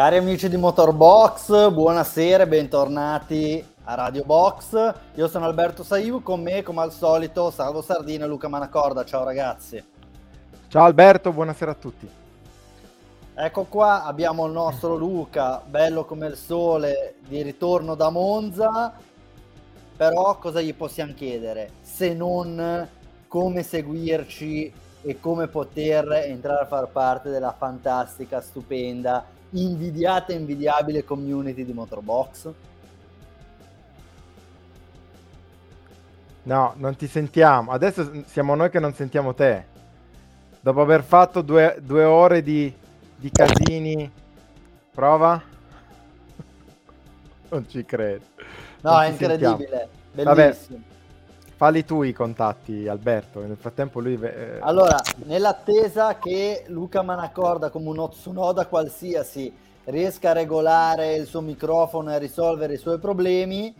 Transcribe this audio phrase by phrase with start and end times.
[0.00, 4.94] Cari amici di Motorbox, buonasera e bentornati a Radio Box.
[5.16, 9.04] Io sono Alberto Saiu, con me come al solito Salvo Sardino e Luca Manacorda.
[9.04, 9.84] Ciao ragazzi.
[10.68, 12.08] Ciao Alberto, buonasera a tutti.
[13.34, 18.94] Ecco qua abbiamo il nostro Luca, bello come il sole, di ritorno da Monza.
[19.98, 21.72] Però cosa gli possiamo chiedere?
[21.82, 22.88] Se non
[23.28, 31.04] come seguirci e come poter entrare a far parte della fantastica, stupenda invidiata e invidiabile
[31.04, 32.52] community di Motorbox?
[36.42, 37.72] No, non ti sentiamo.
[37.72, 39.66] Adesso siamo noi che non sentiamo te.
[40.60, 42.72] Dopo aver fatto due, due ore di,
[43.16, 44.10] di casini,
[44.90, 45.40] prova?
[47.50, 48.24] non ci credo.
[48.82, 49.88] No, non è incredibile.
[50.14, 50.34] Sentiamo.
[50.34, 50.78] Bellissimo.
[50.78, 50.89] Vabbè,
[51.60, 53.40] Falli tu i contatti, Alberto.
[53.40, 54.18] Nel frattempo lui.
[54.18, 54.60] Eh...
[54.60, 59.52] Allora, nell'attesa che Luca Manacorda, come un Otsunoda qualsiasi,
[59.84, 63.74] riesca a regolare il suo microfono e a risolvere i suoi problemi,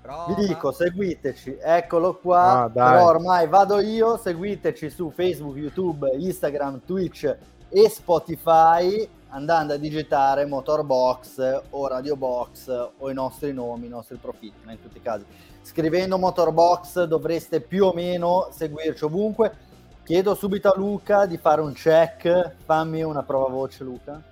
[0.00, 0.32] Prova.
[0.32, 1.58] vi dico, seguiteci.
[1.60, 2.62] Eccolo qua.
[2.62, 4.16] Ah, Però ormai vado io.
[4.16, 7.24] Seguiteci su Facebook, YouTube, Instagram, Twitch
[7.68, 14.16] e Spotify andando a digitare Motorbox o Radio Box o i nostri nomi, i nostri
[14.16, 15.26] profili, ma in tutti i casi
[15.66, 19.64] scrivendo Motorbox dovreste più o meno seguirci ovunque.
[20.04, 22.54] Chiedo subito a Luca di fare un check.
[22.64, 24.22] Fammi una prova voce, Luca.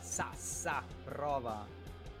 [0.00, 1.64] Sassa, prova.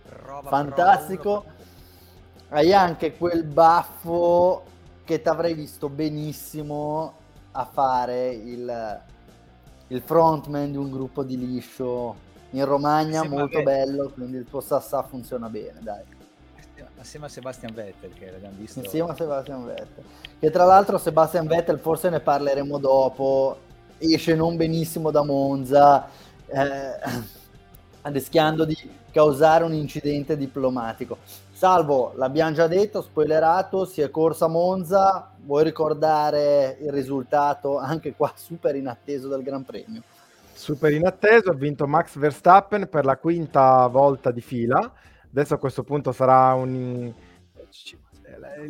[0.08, 1.40] prova Fantastico.
[1.40, 4.62] Prova, Hai anche quel baffo
[5.04, 7.14] che ti avrei visto benissimo
[7.50, 9.00] a fare il,
[9.88, 15.02] il frontman di un gruppo di liscio in Romagna, molto bello, quindi il tuo Sassa
[15.02, 16.18] funziona bene, dai
[17.00, 18.78] assieme a Sebastian Vettel che l'abbiamo visto.
[18.80, 20.04] Insieme a Sebastian Vettel.
[20.38, 23.68] Che tra l'altro Sebastian Vettel forse ne parleremo dopo.
[23.98, 26.08] Esce non benissimo da Monza
[26.46, 26.98] eh,
[28.10, 28.76] rischiando di
[29.10, 31.18] causare un incidente diplomatico.
[31.52, 35.32] Salvo l'abbiamo già detto spoilerato si è corsa a Monza.
[35.42, 40.02] Vuoi ricordare il risultato anche qua super inatteso del Gran Premio?
[40.52, 44.92] Super inatteso ha vinto Max Verstappen per la quinta volta di fila
[45.30, 47.12] Adesso a questo punto sarà un...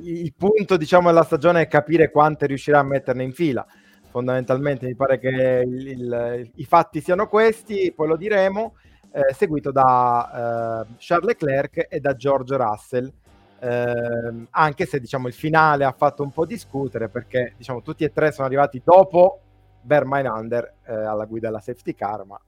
[0.03, 3.67] Il punto, diciamo, della stagione è capire quante riuscirà a metterne in fila.
[4.11, 8.75] Fondamentalmente mi pare che il, il, i fatti siano questi, poi lo diremo,
[9.13, 13.13] eh, seguito da eh, Charles Leclerc e da George Russell.
[13.61, 18.11] Eh, anche se diciamo il finale ha fatto un po' discutere perché diciamo tutti e
[18.11, 19.41] tre sono arrivati dopo
[19.83, 22.41] Vermaelander eh, alla guida della safety car, ma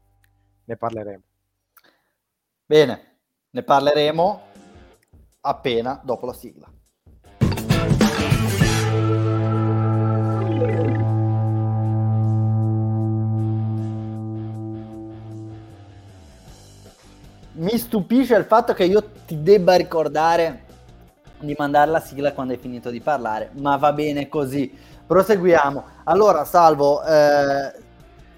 [0.64, 1.22] ne parleremo.
[2.64, 3.11] Bene,
[3.54, 4.40] ne parleremo
[5.42, 6.66] appena dopo la sigla.
[17.54, 20.64] Mi stupisce il fatto che io ti debba ricordare
[21.38, 24.74] di mandare la sigla quando hai finito di parlare, ma va bene così.
[25.06, 25.84] Proseguiamo.
[26.04, 27.72] Allora, Salvo, eh,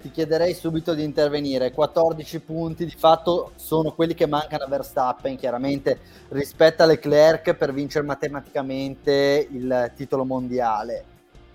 [0.05, 1.73] ti chiederei subito di intervenire.
[1.73, 5.99] 14 punti di fatto sono quelli che mancano a Verstappen, chiaramente
[6.29, 11.05] rispetto a Leclerc per vincere matematicamente il titolo mondiale.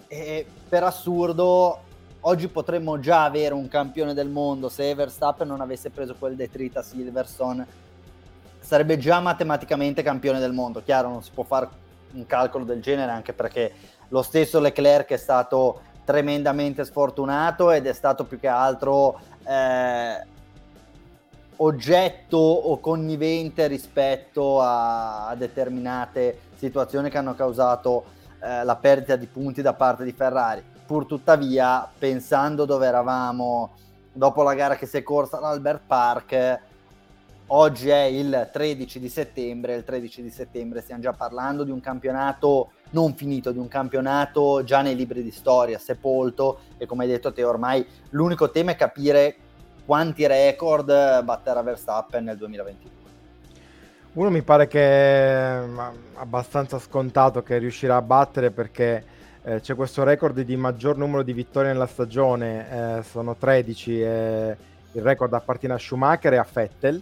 [0.08, 1.80] E per assurdo,
[2.22, 6.82] oggi potremmo già avere un campione del mondo se Verstappen non avesse preso quel detrita
[6.82, 7.64] Silverson.
[8.60, 10.82] Sarebbe già matematicamente campione del mondo.
[10.84, 11.68] Chiaro, non si può fare
[12.14, 13.72] un calcolo del genere anche perché
[14.08, 20.26] lo stesso Leclerc è stato tremendamente sfortunato ed è stato più che altro eh,
[21.58, 28.06] oggetto o connivente rispetto a, a, determinate situazioni che hanno causato
[28.42, 30.64] eh, la perdita di punti da parte di Ferrari.
[30.84, 33.76] Pur tuttavia, pensando dove eravamo
[34.12, 36.60] dopo la gara che si è corsa all'Albert Park,
[37.48, 41.80] oggi è il 13 di settembre, il 13 di settembre stiamo già parlando di un
[41.80, 47.10] campionato non finito, di un campionato già nei libri di storia, sepolto e come hai
[47.10, 49.36] detto te ormai l'unico tema è capire
[49.86, 52.98] quanti record batterà Verstappen nel 2022.
[54.14, 55.62] Uno mi pare che è
[56.16, 59.04] abbastanza scontato che riuscirà a battere perché
[59.44, 64.58] eh, c'è questo record di maggior numero di vittorie nella stagione, eh, sono 13 e
[64.92, 67.02] il record appartiene a Schumacher e a Vettel.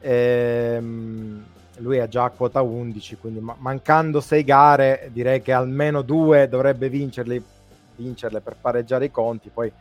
[0.00, 1.44] Ehm,
[1.78, 7.42] lui ha già quota 11, quindi mancando 6 gare direi che almeno due dovrebbe vincerle,
[7.96, 9.72] vincerle per pareggiare i conti, poi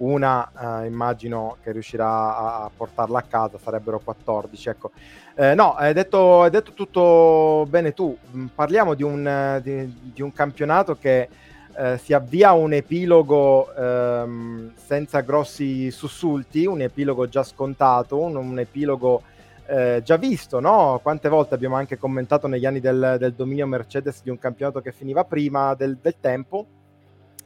[0.00, 4.68] una eh, immagino che riuscirà a portarla a casa, sarebbero 14.
[4.68, 4.90] Ecco.
[5.34, 10.22] Eh, no, hai detto, hai detto, tutto bene tu, mm, parliamo di un, di, di
[10.22, 11.28] un campionato che
[11.76, 18.58] eh, si avvia un epilogo ehm, senza grossi sussulti, un epilogo già scontato, un, un
[18.58, 19.22] epilogo
[19.70, 20.98] eh, già visto, no?
[21.00, 24.90] Quante volte abbiamo anche commentato negli anni del, del dominio Mercedes di un campionato che
[24.90, 26.66] finiva prima del, del tempo.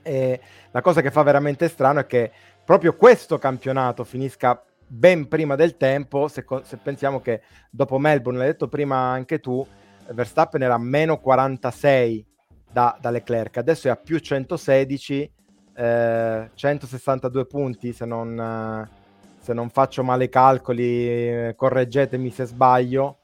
[0.00, 0.40] E
[0.70, 2.30] la cosa che fa veramente strano è che
[2.64, 8.48] proprio questo campionato finisca ben prima del tempo, se, se pensiamo che dopo Melbourne, l'hai
[8.52, 9.66] detto prima anche tu,
[10.08, 12.26] Verstappen era a meno 46
[12.72, 15.32] da, da Leclerc, adesso è a più 116,
[15.74, 19.03] eh, 162 punti se non, eh,
[19.44, 23.18] se non, faccio male i calcoli, correggetemi se sbaglio.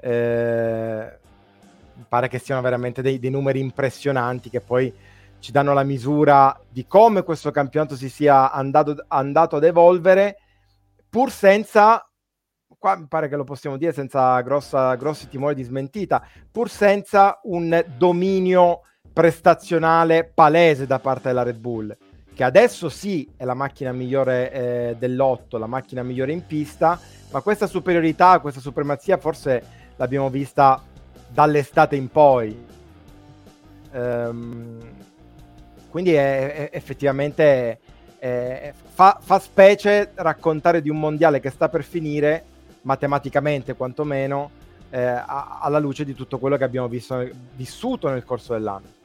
[0.00, 1.18] Eh,
[2.08, 4.90] pare che siano veramente dei, dei, numeri impressionanti che poi
[5.40, 10.38] ci danno la misura di come questo campionato si sia andato, andato ad evolvere,
[11.10, 12.02] pur senza
[12.78, 17.40] qua mi pare che lo possiamo dire senza grossa, grossi timori di smentita, pur senza
[17.42, 18.80] un dominio
[19.12, 21.94] prestazionale palese da parte della Red Bull,
[22.38, 26.96] che adesso sì è la macchina migliore eh, dell'otto, la macchina migliore in pista,
[27.32, 29.60] ma questa superiorità, questa supremazia forse
[29.96, 30.80] l'abbiamo vista
[31.26, 32.64] dall'estate in poi.
[33.90, 34.78] Ehm,
[35.90, 37.80] quindi è, è effettivamente
[38.20, 42.44] è, fa, fa specie raccontare di un mondiale che sta per finire
[42.82, 44.48] matematicamente quantomeno,
[44.90, 48.97] eh, alla luce di tutto quello che abbiamo visto, vissuto nel corso dell'anno.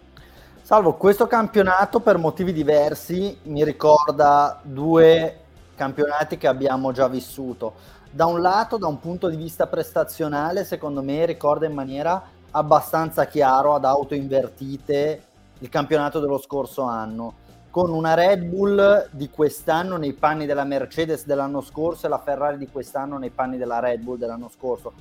[0.66, 5.40] Salvo, questo campionato per motivi diversi mi ricorda due
[5.76, 7.74] campionati che abbiamo già vissuto.
[8.10, 13.26] Da un lato, da un punto di vista prestazionale, secondo me ricorda in maniera abbastanza
[13.26, 15.24] chiaro ad auto invertite
[15.60, 17.34] il campionato dello scorso anno
[17.70, 22.58] con una Red Bull di quest'anno nei panni della Mercedes dell'anno scorso e la Ferrari
[22.58, 24.94] di quest'anno nei panni della Red Bull dell'anno scorso.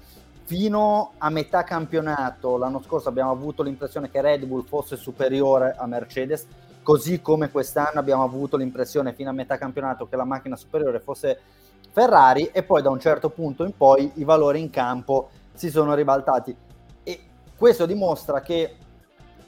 [0.45, 5.87] Fino a metà campionato l'anno scorso abbiamo avuto l'impressione che Red Bull fosse superiore a
[5.87, 6.47] Mercedes,
[6.83, 11.39] così come quest'anno abbiamo avuto l'impressione fino a metà campionato che la macchina superiore fosse
[11.91, 15.95] Ferrari e poi da un certo punto in poi i valori in campo si sono
[15.95, 16.55] ribaltati.
[17.05, 17.21] E
[17.57, 18.77] questo dimostra che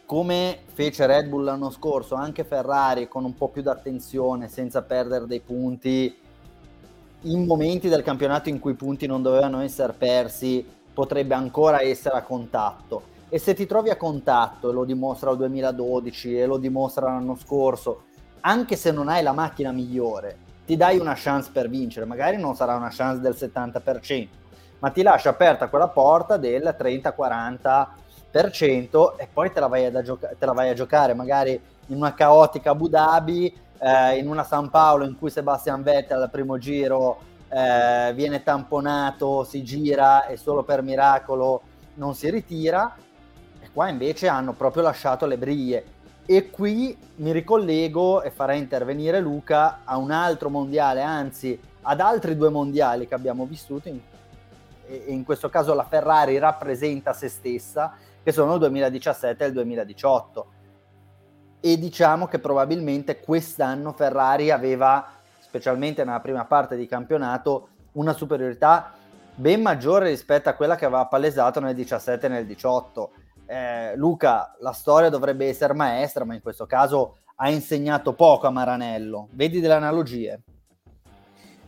[0.06, 5.26] come fece Red Bull l'anno scorso, anche Ferrari con un po' più d'attenzione, senza perdere
[5.26, 6.16] dei punti,
[7.22, 12.16] in momenti del campionato in cui i punti non dovevano essere persi, potrebbe ancora essere
[12.16, 13.12] a contatto.
[13.28, 17.34] E se ti trovi a contatto, e lo dimostra il 2012 e lo dimostra l'anno
[17.34, 18.04] scorso,
[18.40, 22.54] anche se non hai la macchina migliore, ti dai una chance per vincere, magari non
[22.54, 24.28] sarà una chance del 70%,
[24.78, 30.46] ma ti lascia aperta quella porta del 30-40% e poi te la vai, gioca- te
[30.46, 35.04] la vai a giocare magari in una caotica Abu Dhabi, eh, in una San Paolo
[35.04, 40.82] in cui Sebastian Vettel al primo giro eh, viene tamponato, si gira e solo per
[40.82, 41.62] miracolo
[41.94, 42.96] non si ritira,
[43.60, 45.84] e qua invece hanno proprio lasciato le briglie.
[46.26, 52.36] E qui mi ricollego e farei intervenire Luca a un altro mondiale, anzi ad altri
[52.36, 54.00] due mondiali che abbiamo vissuto, in,
[55.06, 60.46] in questo caso la Ferrari rappresenta se stessa che sono il 2017 e il 2018.
[61.60, 65.06] E diciamo che probabilmente quest'anno Ferrari aveva,
[65.54, 68.92] specialmente nella prima parte di campionato, una superiorità
[69.36, 73.10] ben maggiore rispetto a quella che aveva palesato nel 17 e nel 18.
[73.46, 78.50] Eh, Luca, la storia dovrebbe essere maestra, ma in questo caso ha insegnato poco a
[78.50, 79.28] Maranello.
[79.30, 80.40] Vedi delle analogie?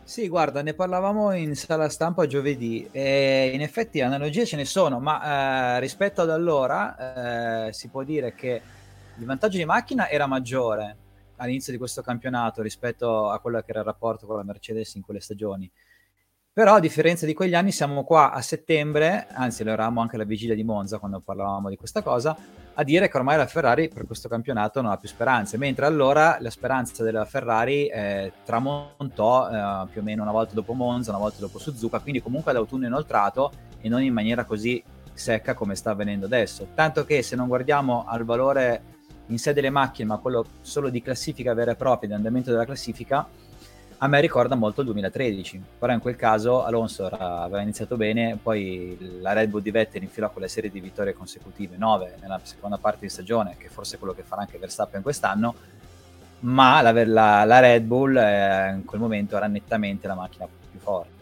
[0.03, 4.99] Sì, guarda, ne parlavamo in sala stampa giovedì e in effetti analogie ce ne sono,
[4.99, 8.61] ma eh, rispetto ad allora eh, si può dire che
[9.17, 11.06] il vantaggio di macchina era maggiore
[11.37, 15.01] all'inizio di questo campionato rispetto a quello che era il rapporto con la Mercedes in
[15.01, 15.71] quelle stagioni.
[16.57, 20.23] Però a differenza di quegli anni siamo qua a settembre, anzi lo eravamo anche alla
[20.23, 22.35] vigilia di Monza quando parlavamo di questa cosa,
[22.73, 26.37] a dire che ormai la Ferrari per questo campionato non ha più speranze, mentre allora
[26.39, 31.19] la speranza della Ferrari eh, tramontò eh, più o meno una volta dopo Monza, una
[31.19, 35.75] volta dopo Suzuka, quindi comunque ad autunno inoltrato e non in maniera così secca come
[35.75, 36.69] sta avvenendo adesso.
[36.73, 38.81] Tanto che se non guardiamo al valore
[39.27, 42.65] in sé delle macchine, ma quello solo di classifica vera e propria, di andamento della
[42.65, 43.27] classifica,
[43.99, 48.37] a me ricorda molto il 2013, però in quel caso Alonso era, aveva iniziato bene,
[48.41, 52.77] poi la Red Bull di Vettel infilò quella serie di vittorie consecutive, 9 nella seconda
[52.77, 55.55] parte di stagione, che forse è quello che farà anche Verstappen quest'anno,
[56.41, 60.79] ma la, la, la Red Bull eh, in quel momento era nettamente la macchina più
[60.79, 61.16] forte.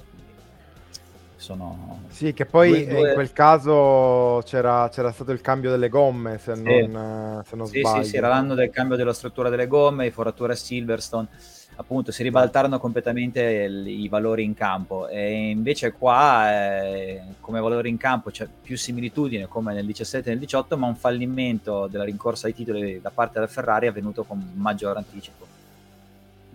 [1.46, 3.08] Sono sì, che poi due, due...
[3.10, 6.64] in quel caso c'era, c'era, stato il cambio delle gomme, se sì.
[6.64, 8.04] non, se non sì, sbaglio.
[8.04, 11.28] Sì, sì, era l'anno del cambio della struttura delle gomme, i forature a Silverstone
[11.76, 17.90] appunto si ribaltarono completamente il, i valori in campo e invece qua eh, come valori
[17.90, 22.06] in campo c'è più similitudine come nel 17 e nel 18 ma un fallimento della
[22.06, 25.46] rincorsa ai titoli da parte della Ferrari è avvenuto con maggior anticipo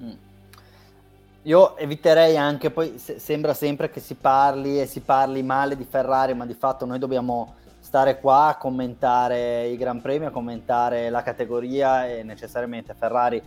[0.02, 0.29] mm.
[1.42, 5.86] Io eviterei anche poi se, sembra sempre che si parli e si parli male di
[5.88, 11.08] Ferrari ma di fatto noi dobbiamo stare qua a commentare i Gran Premi a commentare
[11.08, 13.42] la categoria e necessariamente Ferrari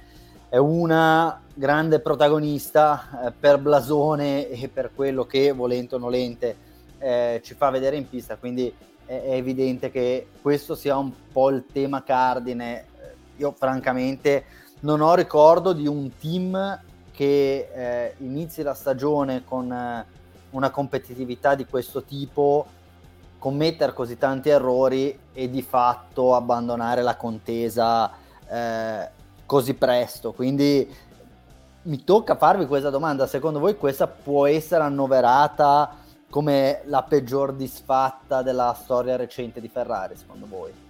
[0.53, 6.55] è una grande protagonista eh, per blasone e per quello che, volente o nolente,
[6.99, 8.71] eh, ci fa vedere in pista, quindi
[9.03, 12.85] è, è, evidente che questo sia un po' il tema cardine.
[13.37, 14.45] Io francamente
[14.81, 16.79] non ho ricordo di un team
[17.13, 20.05] che eh, inizi la stagione con eh,
[20.49, 22.65] una competitività di questo tipo,
[23.37, 28.11] commettere così tanti errori e di fatto abbandonare la contesa
[28.49, 29.09] eh,
[29.45, 30.33] così presto.
[30.33, 30.91] Quindi
[31.83, 33.27] mi tocca farvi questa domanda.
[33.27, 35.97] Secondo voi questa può essere annoverata
[36.29, 40.82] come la peggior disfatta della storia recente di Ferrari, secondo voi?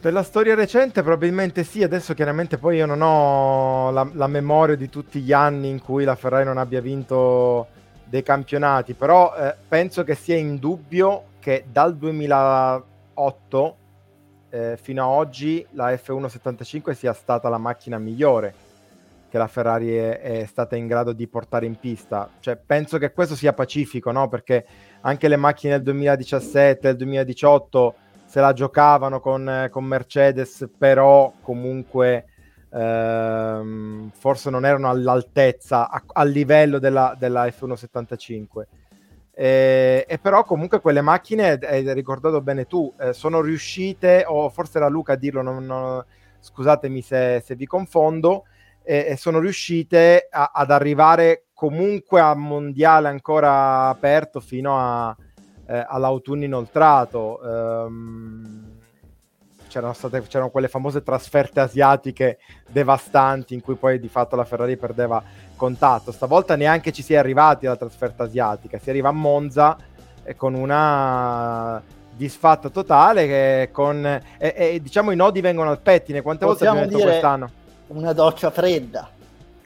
[0.00, 4.88] Della storia recente probabilmente sì, adesso chiaramente poi io non ho la, la, memoria di
[4.88, 7.66] tutti gli anni in cui la Ferrari non abbia vinto
[8.06, 13.76] dei campionati, però eh, penso che sia indubbio che dal 2008
[14.48, 18.54] eh, fino ad oggi la F175 sia stata la macchina migliore
[19.28, 22.28] che la Ferrari è, è, stata in grado di portare in pista.
[22.40, 24.28] Cioè, penso che questo sia pacifico, no?
[24.28, 24.66] Perché
[25.02, 27.94] anche le macchine del 2017 e del 2018
[28.30, 32.26] se la giocavano con, con Mercedes, però comunque
[32.72, 38.66] ehm, forse non erano all'altezza, a, a livello della, della F175.
[39.34, 44.78] Eh, e però comunque quelle macchine, hai ricordato bene tu, eh, sono riuscite, o forse
[44.78, 46.04] era Luca a dirlo, non, non,
[46.38, 48.44] scusatemi se, se, vi confondo,
[48.84, 55.16] eh, sono riuscite a, ad arrivare comunque a mondiale ancora aperto fino a,
[55.70, 57.40] eh, all'autunno inoltrato.
[57.42, 58.78] Um,
[59.68, 64.76] c'erano, state, c'erano quelle famose trasferte asiatiche devastanti in cui poi di fatto la Ferrari
[64.76, 65.22] perdeva
[65.54, 66.10] contatto.
[66.10, 69.76] Stavolta neanche ci si è arrivati alla trasferta asiatica, si arriva a Monza
[70.24, 71.80] eh, con una
[72.16, 76.20] disfatta totale che con e, e, diciamo i nodi vengono al pettine.
[76.20, 77.50] Quante Possiamo volte abbiamo detto quest'anno?
[77.86, 79.08] Una doccia fredda.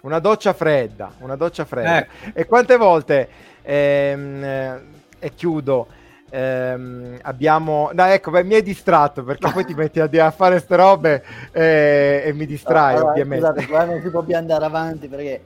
[0.02, 2.04] Una doccia fredda, una doccia fredda.
[2.04, 2.32] Eh.
[2.34, 3.28] E quante volte
[3.62, 4.82] ehm, eh,
[5.25, 5.87] e chiudo
[6.28, 7.90] ehm, abbiamo...
[7.95, 11.25] No, ecco, beh, mi hai distratto perché poi ti metti a, a fare queste robe
[11.50, 13.47] e, e mi distrai, allora, ovviamente.
[13.47, 15.45] Scusate, qua non si può più andare avanti perché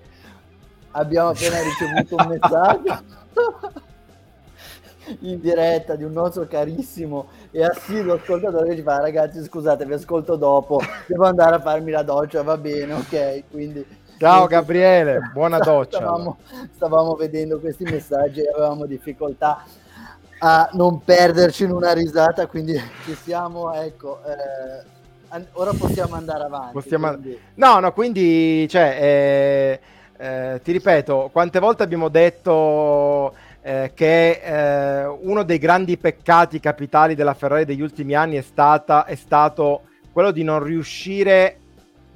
[0.93, 3.03] abbiamo appena ricevuto un messaggio
[5.21, 9.95] in diretta di un nostro carissimo e assiduo ascoltatore che ci fa ragazzi scusate vi
[9.95, 13.87] ascolto dopo devo andare a farmi la doccia va bene ok quindi
[14.19, 16.37] ciao Gabriele buona doccia stavamo,
[16.75, 19.65] stavamo vedendo questi messaggi e avevamo difficoltà
[20.39, 26.73] a non perderci in una risata, quindi ci siamo, ecco, eh, ora possiamo andare avanti.
[26.73, 27.09] Possiamo...
[27.09, 27.39] Quindi...
[27.55, 29.81] No, no, quindi, cioè, eh,
[30.17, 37.15] eh, ti ripeto, quante volte abbiamo detto eh, che eh, uno dei grandi peccati capitali
[37.15, 39.83] della Ferrari degli ultimi anni è, stata, è stato
[40.13, 41.59] quello di non riuscire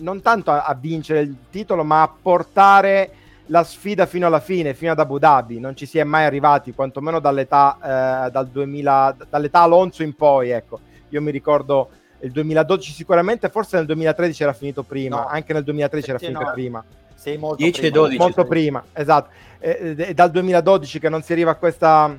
[0.03, 3.11] non tanto a, a vincere il titolo, ma a portare
[3.47, 6.73] la sfida fino alla fine, fino ad Abu Dhabi, non ci si è mai arrivati,
[6.73, 10.81] quantomeno dall'età, eh, dal 2000, dall'età Alonso in poi, ecco.
[11.11, 11.91] Io mi ricordo
[12.21, 15.27] il 2012 sicuramente, forse nel 2013 era finito prima, no.
[15.27, 16.53] anche nel 2013 era finito no.
[16.53, 16.85] prima.
[17.15, 17.97] Sì, molto 10 prima.
[17.97, 18.19] 12.
[18.19, 19.31] Molto prima, esatto.
[19.59, 22.17] È dal 2012 che non si arriva a, questa,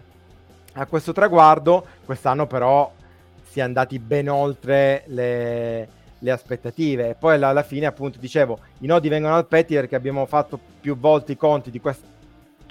[0.74, 2.92] a questo traguardo, quest'anno però
[3.50, 5.88] si è andati ben oltre le
[6.24, 7.10] le aspettative.
[7.10, 10.98] E poi alla, fine, appunto, dicevo, i nodi vengono al pettine perché abbiamo fatto più
[10.98, 12.12] volte i conti di questo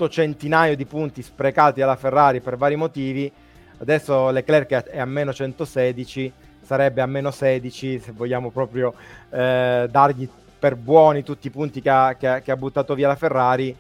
[0.09, 3.31] centinaio di punti sprecati alla Ferrari per vari motivi.
[3.79, 6.33] Adesso Leclerc è a meno 116,
[6.63, 8.95] sarebbe a meno 16 se vogliamo proprio
[9.31, 10.29] eh, dargli
[10.59, 13.77] per buoni tutti i punti che ha, che che ha buttato via la Ferrari.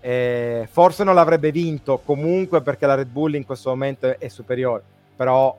[0.00, 4.82] Eh, forse non l'avrebbe vinto comunque perché la Red Bull in questo momento è superiore,
[5.16, 5.56] però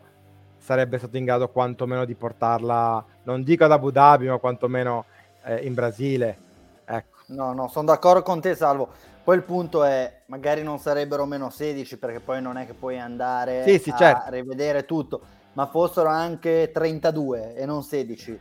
[0.57, 5.05] sarebbe stato in grado quantomeno di portarla, non dico ad Abu Dhabi, ma quantomeno
[5.43, 6.37] eh, in Brasile.
[6.85, 7.17] Ecco.
[7.27, 8.89] No, no, sono d'accordo con te, Salvo.
[9.23, 12.99] Poi il punto è, magari non sarebbero meno 16 perché poi non è che puoi
[12.99, 14.29] andare sì, sì, a certo.
[14.29, 15.21] rivedere tutto,
[15.53, 18.39] ma fossero anche 32 e non 16.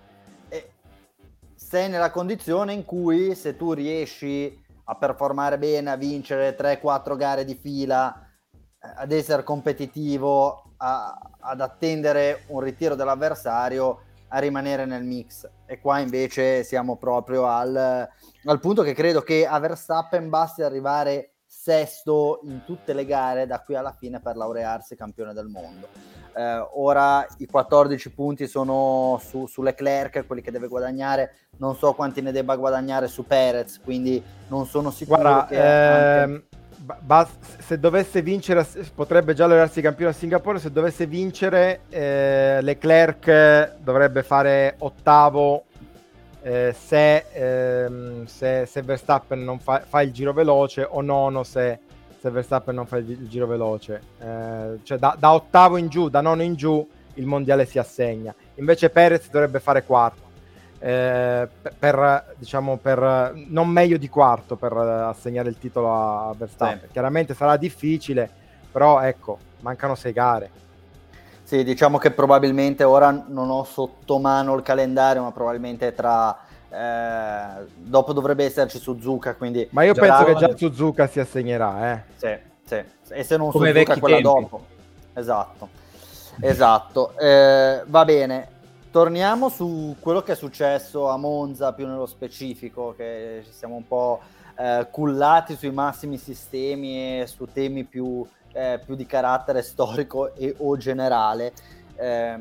[0.48, 0.70] E
[1.54, 7.46] sei nella condizione in cui se tu riesci a performare bene, a vincere 3-4 gare
[7.46, 8.14] di fila,
[8.78, 14.00] eh, ad essere competitivo, a, ad attendere un ritiro dell'avversario
[14.34, 15.48] a rimanere nel mix.
[15.64, 18.08] e qua invece siamo proprio al,
[18.44, 23.60] al punto che credo che a Verstappen basti arrivare sesto in tutte le gare da
[23.60, 25.88] qui alla fine per laurearsi campione del mondo.
[26.36, 31.94] Eh, ora i 14 punti sono su, su, Leclerc, quelli che deve guadagnare, non so
[31.94, 36.22] quanti ne debba guadagnare su Perez, quindi non sono sicuro Guarda, che...
[36.22, 36.46] Ehm, anche...
[37.58, 44.22] se dovesse vincere, potrebbe già laurearsi campione a Singapore, se dovesse vincere eh, Leclerc dovrebbe
[44.22, 45.64] fare ottavo
[46.42, 51.78] eh, se, ehm, se, se, Verstappen non fa, fa, il giro veloce o nono se,
[52.18, 54.00] se Verstappen non fa il, il giro veloce.
[54.20, 58.34] Eh, cioè da, da, ottavo in giù, da nono in giù, il mondiale si assegna.
[58.56, 60.33] Invece Perez dovrebbe fare quarto.
[60.86, 61.48] Eh,
[61.78, 66.80] per, diciamo, per non meglio di quarto per assegnare il titolo a Verstappen.
[66.88, 66.92] Sì.
[66.92, 68.28] Chiaramente sarà difficile,
[68.70, 70.50] però ecco, mancano sei gare.
[71.42, 76.36] Sì, diciamo che probabilmente ora non ho sotto mano il calendario, ma probabilmente tra...
[76.68, 79.66] Eh, dopo dovrebbe esserci Suzuka, quindi...
[79.70, 82.02] Ma io penso che già Suzuka si assegnerà, eh.
[82.16, 82.84] Sì, sì.
[83.08, 84.40] E se non Come Suzuka quella tempi.
[84.40, 84.64] dopo.
[85.14, 85.68] Esatto,
[86.40, 87.16] esatto.
[87.18, 88.48] Eh, va bene,
[88.94, 93.88] torniamo su quello che è successo a Monza più nello specifico, che ci siamo un
[93.88, 94.20] po'
[94.56, 100.54] eh, cullati sui massimi sistemi e su temi più eh, più di carattere storico e
[100.58, 101.52] o generale.
[101.96, 102.38] Eh,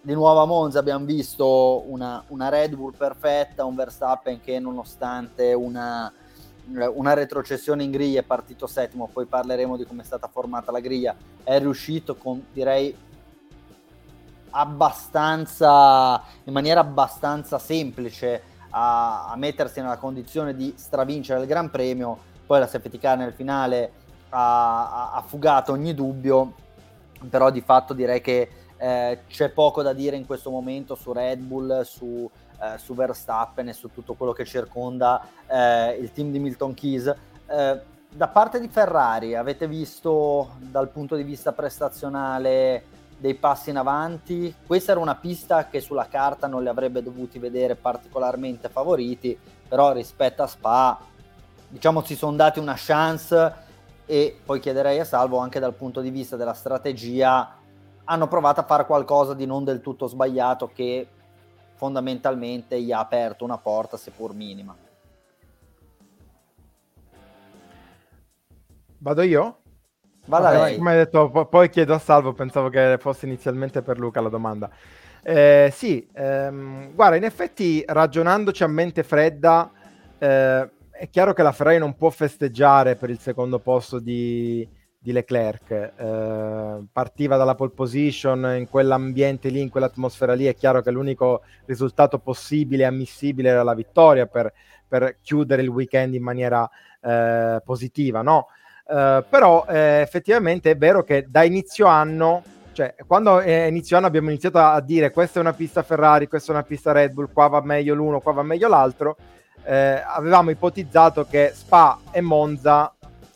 [0.00, 5.52] di nuovo a Monza abbiamo visto una, una, Red Bull perfetta, un Verstappen che nonostante
[5.52, 6.12] una,
[6.66, 10.80] una retrocessione in griglia è partito settimo, poi parleremo di come è stata formata la
[10.80, 13.12] griglia, è riuscito con direi
[14.54, 22.18] abbastanza in maniera abbastanza semplice a, a mettersi nella condizione di stravincere il Gran Premio,
[22.46, 23.92] poi la safety car nel finale
[24.30, 26.54] ha, ha fugato ogni dubbio,
[27.28, 31.40] però di fatto direi che eh, c'è poco da dire in questo momento su Red
[31.40, 32.28] Bull, su,
[32.60, 37.06] eh, su Verstappen e su tutto quello che circonda eh, il team di Milton Keys.
[37.46, 43.76] Eh, da parte di Ferrari avete visto dal punto di vista prestazionale dei passi in
[43.76, 44.54] avanti?
[44.66, 49.92] Questa era una pista che sulla carta non li avrebbe dovuti vedere particolarmente favoriti, però
[49.92, 50.98] rispetto a Spa
[51.68, 53.52] diciamo si sono dati una chance
[54.06, 57.56] e poi chiederei a Salvo anche dal punto di vista della strategia
[58.04, 61.08] hanno provato a fare qualcosa di non del tutto sbagliato che
[61.74, 64.76] fondamentalmente gli ha aperto una porta seppur minima.
[68.98, 69.63] Vado io?
[70.26, 70.76] Vada okay.
[70.76, 74.70] Come hai detto, poi chiedo a Salvo, pensavo che fosse inizialmente per Luca la domanda.
[75.22, 79.70] Eh, sì, ehm, guarda, in effetti ragionandoci a mente fredda,
[80.18, 84.66] eh, è chiaro che la Ferrari non può festeggiare per il secondo posto di,
[84.98, 85.70] di Leclerc.
[85.70, 90.46] Eh, partiva dalla pole position in quell'ambiente lì, in quell'atmosfera lì.
[90.46, 94.52] È chiaro che l'unico risultato possibile e ammissibile era la vittoria per,
[94.88, 96.68] per chiudere il weekend in maniera
[97.02, 98.48] eh, positiva, no?
[98.86, 102.42] Eh, però eh, effettivamente è vero che da inizio anno,
[102.72, 106.52] cioè quando è inizio anno abbiamo iniziato a dire questa è una pista Ferrari, questa
[106.52, 109.16] è una pista Red Bull, qua va meglio l'uno, qua va meglio l'altro
[109.64, 112.92] eh, avevamo ipotizzato che Spa e Monza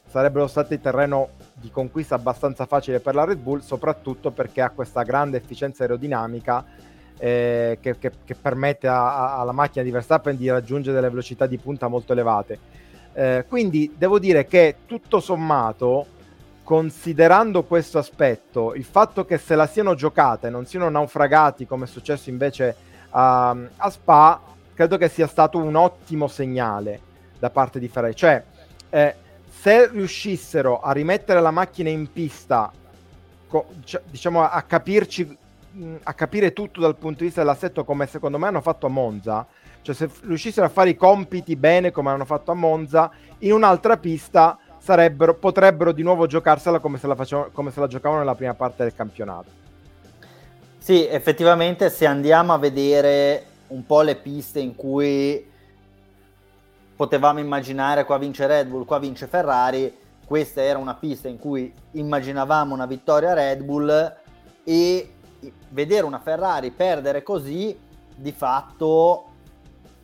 [0.07, 5.03] sarebbero stati terreno di conquista abbastanza facile per la Red Bull, soprattutto perché ha questa
[5.03, 6.65] grande efficienza aerodinamica
[7.19, 11.47] eh, che, che, che, permette a, a, alla macchina di Verstappen di raggiungere delle velocità
[11.47, 12.59] di punta molto elevate.
[13.19, 16.07] Eh, quindi devo dire che tutto sommato,
[16.63, 21.87] considerando questo aspetto, il fatto che se la siano giocata e non siano naufragati come
[21.87, 22.77] è successo invece
[23.11, 24.41] a, a Spa,
[24.73, 27.01] credo che sia stato un ottimo segnale
[27.41, 28.15] da parte di Ferrari.
[28.15, 28.45] Cioè,
[28.89, 29.15] eh,
[29.51, 32.71] se riuscissero a rimettere la macchina in pista,
[33.49, 35.37] co- cioè, diciamo a capirci,
[36.05, 39.45] a capire tutto dal punto di vista dell'assetto come secondo me hanno fatto a Monza,
[39.89, 43.97] cioè se riuscissero a fare i compiti bene come hanno fatto a Monza, in un'altra
[43.97, 44.59] pista
[45.39, 48.85] potrebbero di nuovo giocarsela come se la, facevano, come se la giocavano nella prima parte
[48.85, 49.51] del campionato.
[50.79, 55.47] Sì, effettivamente se andiamo a vedere un po' le piste in cui
[56.97, 61.73] potevamo immaginare qua vince Red Bull, qua vince Ferrari, questa era una pista in cui
[61.93, 64.17] immaginavamo una vittoria Red Bull
[64.65, 65.13] e
[65.69, 67.79] vedere una Ferrari perdere così
[68.15, 69.28] di fatto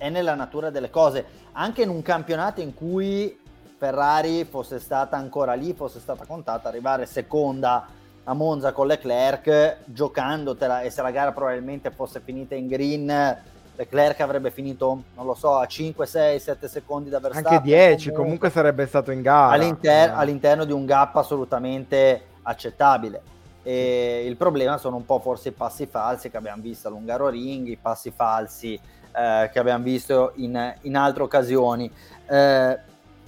[0.04, 3.40] è nella natura delle cose, anche in un campionato in cui
[3.78, 7.86] Ferrari fosse stata ancora lì, fosse stata contata, arrivare seconda
[8.24, 13.42] a Monza con Leclerc, giocandotela e se la gara probabilmente fosse finita in green
[13.76, 17.52] Leclerc avrebbe finito, non lo so, a 5, 6, 7 secondi da Verstappen.
[17.52, 19.52] Anche 10, comunque, comunque sarebbe stato in gara.
[19.52, 20.12] All'inter- eh.
[20.12, 23.32] All'interno di un gap assolutamente accettabile.
[23.62, 27.66] E il problema sono un po' forse i passi falsi che abbiamo visto all'Ungaro Ring,
[27.66, 28.78] i passi falsi
[29.14, 31.90] eh, che abbiamo visto in, in altre occasioni.
[32.26, 32.78] Eh,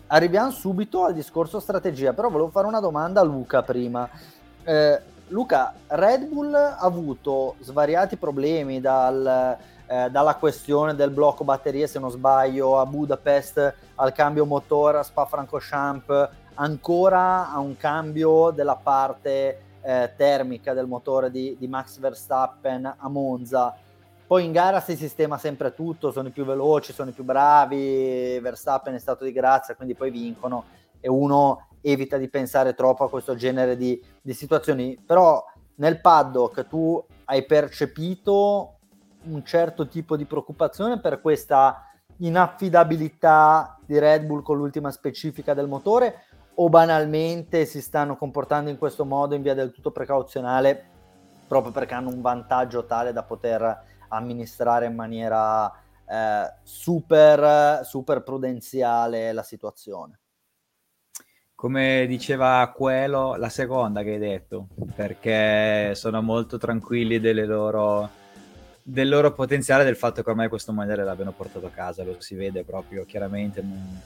[0.09, 4.09] arriviamo subito al discorso strategia, però volevo fare una domanda a Luca prima.
[4.64, 11.87] Eh, Luca, Red Bull ha avuto svariati problemi dal, eh, dalla questione del blocco batterie,
[11.87, 18.77] se non sbaglio, a Budapest al cambio motore, a Spa-Francorchamps, ancora a un cambio della
[18.77, 23.77] parte eh, termica del motore di, di Max Verstappen a Monza.
[24.26, 28.40] Poi in gara si sistema sempre tutto, sono i più veloci, sono i più bravi,
[28.40, 30.64] Verstappen è stato di grazia, quindi poi vincono
[31.00, 35.00] e uno evita di pensare troppo a questo genere di, di situazioni.
[35.04, 35.44] Però
[35.76, 38.78] nel paddock tu hai percepito
[39.26, 45.68] un certo tipo di preoccupazione per questa inaffidabilità di Red Bull con l'ultima specifica del
[45.68, 50.94] motore o banalmente si stanno comportando in questo modo in via del tutto precauzionale
[51.46, 55.71] proprio perché hanno un vantaggio tale da poter amministrare in maniera
[56.09, 60.21] eh, super, super prudenziale la situazione.
[61.55, 68.11] Come diceva Quello, la seconda che hai detto, perché sono molto tranquilli loro,
[68.83, 72.35] del loro potenziale, del fatto che ormai questo mondiale l'abbiano portato a casa, lo si
[72.35, 73.62] vede proprio chiaramente.
[73.62, 74.01] Non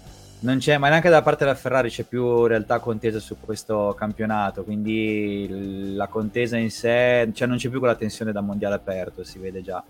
[0.59, 5.95] c'è, ma neanche da parte della Ferrari c'è più realtà contesa su questo campionato, quindi
[5.95, 9.63] la contesa in sé, cioè non c'è più quella tensione da mondiale aperto, si vede
[9.63, 9.85] già.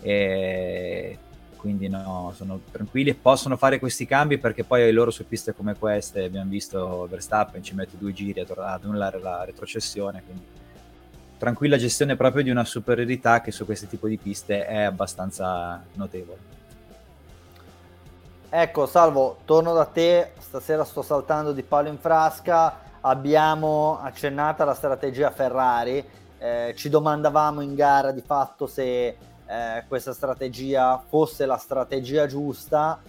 [0.00, 1.18] E
[1.56, 6.24] quindi no, sono tranquilli possono fare questi cambi perché poi loro su piste come queste
[6.24, 8.50] abbiamo visto Verstappen ci mette due giri ad
[8.82, 10.44] annullare la retrocessione, quindi
[11.38, 16.63] tranquilla gestione proprio di una superiorità che su questo tipo di piste è abbastanza notevole.
[18.56, 24.74] Ecco, Salvo, torno da te, stasera sto saltando di palo in frasca, abbiamo accennata la
[24.74, 31.56] strategia Ferrari, eh, ci domandavamo in gara di fatto se eh, questa strategia fosse la
[31.56, 33.00] strategia giusta.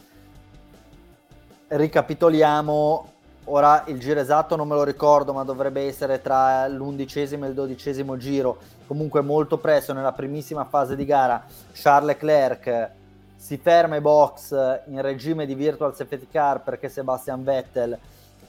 [1.67, 3.11] Ricapitoliamo,
[3.43, 7.53] ora il giro esatto non me lo ricordo, ma dovrebbe essere tra l'undicesimo e il
[7.53, 11.45] dodicesimo giro, comunque molto presto nella primissima fase di gara.
[11.71, 13.03] Charles Leclerc
[13.45, 14.53] si ferma ai box
[14.87, 17.95] in regime di virtual safety car perché Sebastian Vettel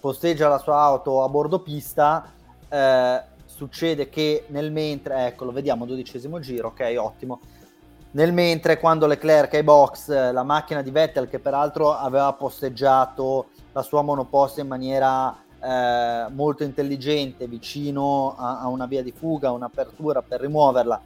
[0.00, 2.32] posteggia la sua auto a bordo pista.
[2.66, 7.40] Eh, succede che nel mentre, ecco, lo vediamo, dodicesimo giro, ok, ottimo
[8.12, 13.82] nel mentre quando Leclerc ai box, la macchina di Vettel che peraltro aveva posteggiato la
[13.82, 20.22] sua monoposta in maniera eh, molto intelligente vicino a, a, una via di fuga, un'apertura
[20.22, 21.02] per rimuoverla,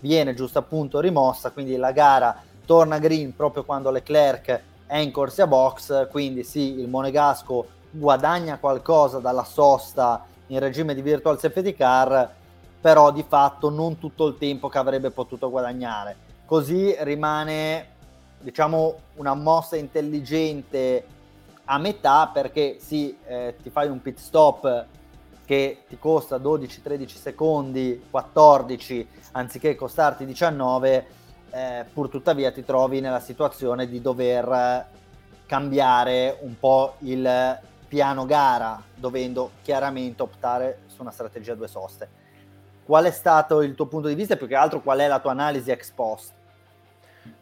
[0.00, 5.46] viene giusto appunto rimossa, quindi la gara torna green proprio quando Leclerc è in corsia
[5.46, 12.32] box, quindi sì, il Monegasco guadagna qualcosa dalla sosta in regime di virtual safety car,
[12.80, 16.16] però di fatto non tutto il tempo che avrebbe potuto guadagnare.
[16.44, 17.92] Così rimane
[18.40, 21.06] diciamo una mossa intelligente
[21.64, 24.86] a metà perché sì, eh, ti fai un pit stop
[25.46, 31.06] che ti costa 12-13 secondi, 14 anziché costarti 19,
[31.54, 34.86] eh, pur tuttavia ti trovi nella situazione di dover
[35.46, 42.08] cambiare un po' il piano gara, dovendo chiaramente optare su una strategia a due soste.
[42.84, 45.20] Qual è stato il tuo punto di vista e più che altro qual è la
[45.20, 46.32] tua analisi ex post?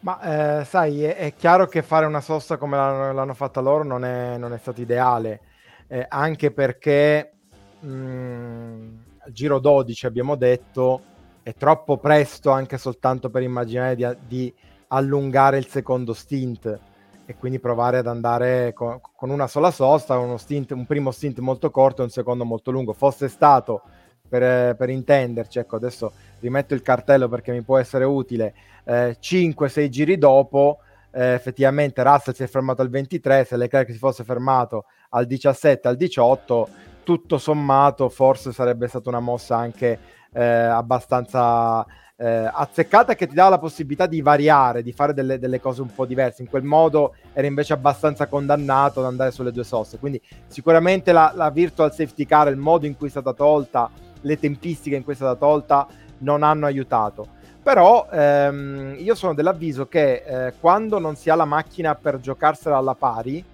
[0.01, 3.83] Ma eh, sai, è, è, chiaro che fare una sosta come l'hanno, l'hanno fatta loro
[3.83, 5.40] non è, non è stato ideale,
[5.88, 7.33] eh, anche perché
[7.81, 11.12] mh, mm, al giro 12 abbiamo detto
[11.42, 14.55] è troppo presto anche soltanto per immaginare di, di
[14.88, 16.78] allungare il secondo stint
[17.24, 21.38] e quindi provare ad andare con, con una sola sosta, uno stint, un primo stint
[21.38, 22.92] molto corto e un secondo molto lungo.
[22.92, 23.83] Fosse stato
[24.28, 29.88] per, per intenderci, ecco adesso rimetto il cartello perché mi può essere utile, eh, 5-6
[29.88, 30.78] giri dopo
[31.12, 35.87] eh, effettivamente Russell si è fermato al 23, se Leclerc si fosse fermato al 17,
[35.87, 36.68] al 18,
[37.05, 39.98] tutto sommato forse sarebbe stata una mossa anche
[40.33, 41.85] eh, abbastanza
[42.16, 45.92] eh, azzeccata che ti dà la possibilità di variare, di fare delle, delle, cose un
[45.92, 46.42] po' diverse.
[46.42, 49.99] In quel modo era invece abbastanza condannato ad andare sulle due soste.
[49.99, 53.90] Quindi sicuramente la, la virtual safety car, il modo in cui è stata tolta,
[54.21, 55.87] le tempistiche in cui è stata tolta
[56.18, 57.40] non hanno aiutato.
[57.62, 62.77] Però ehm, io sono dell'avviso che eh, quando non si ha la macchina per giocarsela
[62.77, 63.45] alla pari,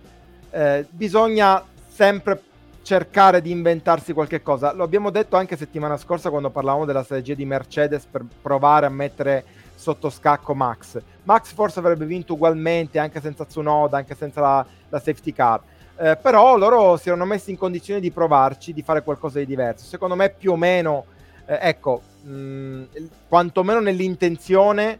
[0.50, 2.40] eh, bisogna sempre
[2.88, 4.72] cercare di inventarsi qualche cosa.
[4.72, 8.88] Lo abbiamo detto anche settimana scorsa quando parlavamo della strategia di Mercedes per provare a
[8.88, 10.98] mettere sotto scacco Max.
[11.24, 15.60] Max forse avrebbe vinto ugualmente anche senza Tsunoda, anche senza la, la safety car.
[15.98, 19.84] Eh, però loro si erano messi in condizione di provarci, di fare qualcosa di diverso.
[19.84, 21.04] Secondo me più o meno,
[21.44, 22.82] eh, ecco, mh,
[23.28, 24.98] quantomeno nell'intenzione,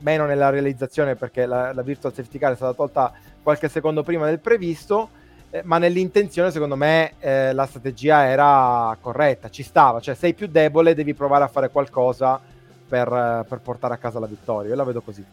[0.00, 3.10] meno nella realizzazione perché la, la virtual safety car è stata tolta
[3.42, 5.16] qualche secondo prima del previsto,
[5.50, 10.46] eh, ma nell'intenzione secondo me eh, la strategia era corretta, ci stava, cioè sei più
[10.46, 12.38] debole, devi provare a fare qualcosa
[12.88, 15.24] per, eh, per portare a casa la vittoria, io la vedo così.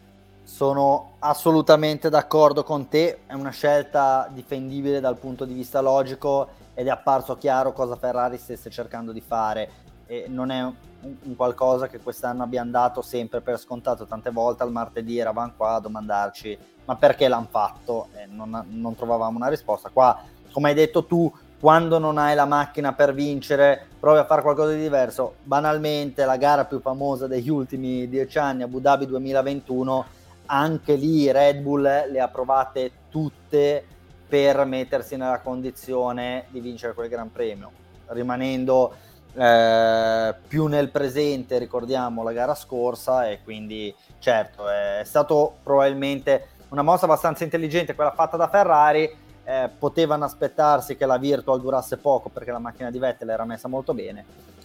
[0.42, 6.86] Sono assolutamente d'accordo con te, è una scelta difendibile dal punto di vista logico ed
[6.86, 9.68] è apparso chiaro cosa Ferrari stesse cercando di fare
[10.06, 14.06] e non è un, qualcosa che quest'anno abbiamo dato sempre per scontato.
[14.06, 18.08] Tante volte al martedì eravamo qua a domandarci ma perché l'hanno fatto?
[18.14, 19.90] E non, non trovavamo una risposta.
[19.92, 20.18] Qua
[20.50, 24.72] come hai detto tu quando non hai la macchina per vincere, provi a fare qualcosa
[24.72, 25.36] di diverso.
[25.42, 30.04] Banalmente, la gara più famosa degli ultimi dieci anni, Abu Dhabi 2021,
[30.46, 33.84] anche lì Red Bull le ha provate tutte
[34.28, 37.70] per mettersi nella condizione di vincere quel Gran Premio,
[38.08, 38.94] rimanendo
[39.36, 46.82] eh, più nel presente, ricordiamo la gara scorsa, e quindi certo è stato probabilmente una
[46.82, 49.24] mossa abbastanza intelligente quella fatta da Ferrari.
[49.48, 53.68] Eh, potevano aspettarsi che la Virtual durasse poco perché la macchina di Vettel era messa
[53.68, 54.24] molto bene,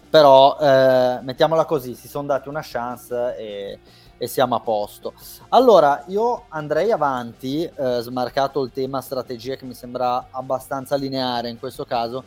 [0.10, 3.80] però eh, mettiamola così, si sono dati una chance e,
[4.18, 5.14] e, siamo a posto.
[5.50, 11.60] Allora, io andrei avanti, eh, smarcato il tema strategia che mi sembra abbastanza lineare in
[11.60, 12.24] questo caso,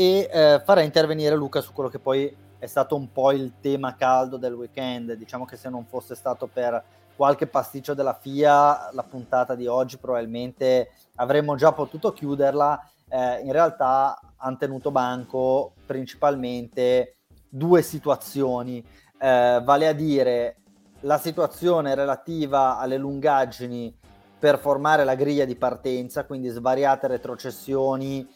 [0.00, 3.96] e eh, farei intervenire Luca su quello che poi è stato un po' il tema
[3.96, 5.12] caldo del weekend.
[5.12, 6.82] Diciamo che se non fosse stato per
[7.14, 12.82] qualche pasticcio della FIA, la puntata di oggi probabilmente avremmo già potuto chiuderla.
[13.10, 18.82] Eh, in realtà hanno tenuto banco principalmente due situazioni,
[19.18, 20.56] eh, vale a dire
[21.00, 23.94] la situazione relativa alle lungaggini
[24.38, 28.26] per formare la griglia di partenza, quindi svariate retrocessioni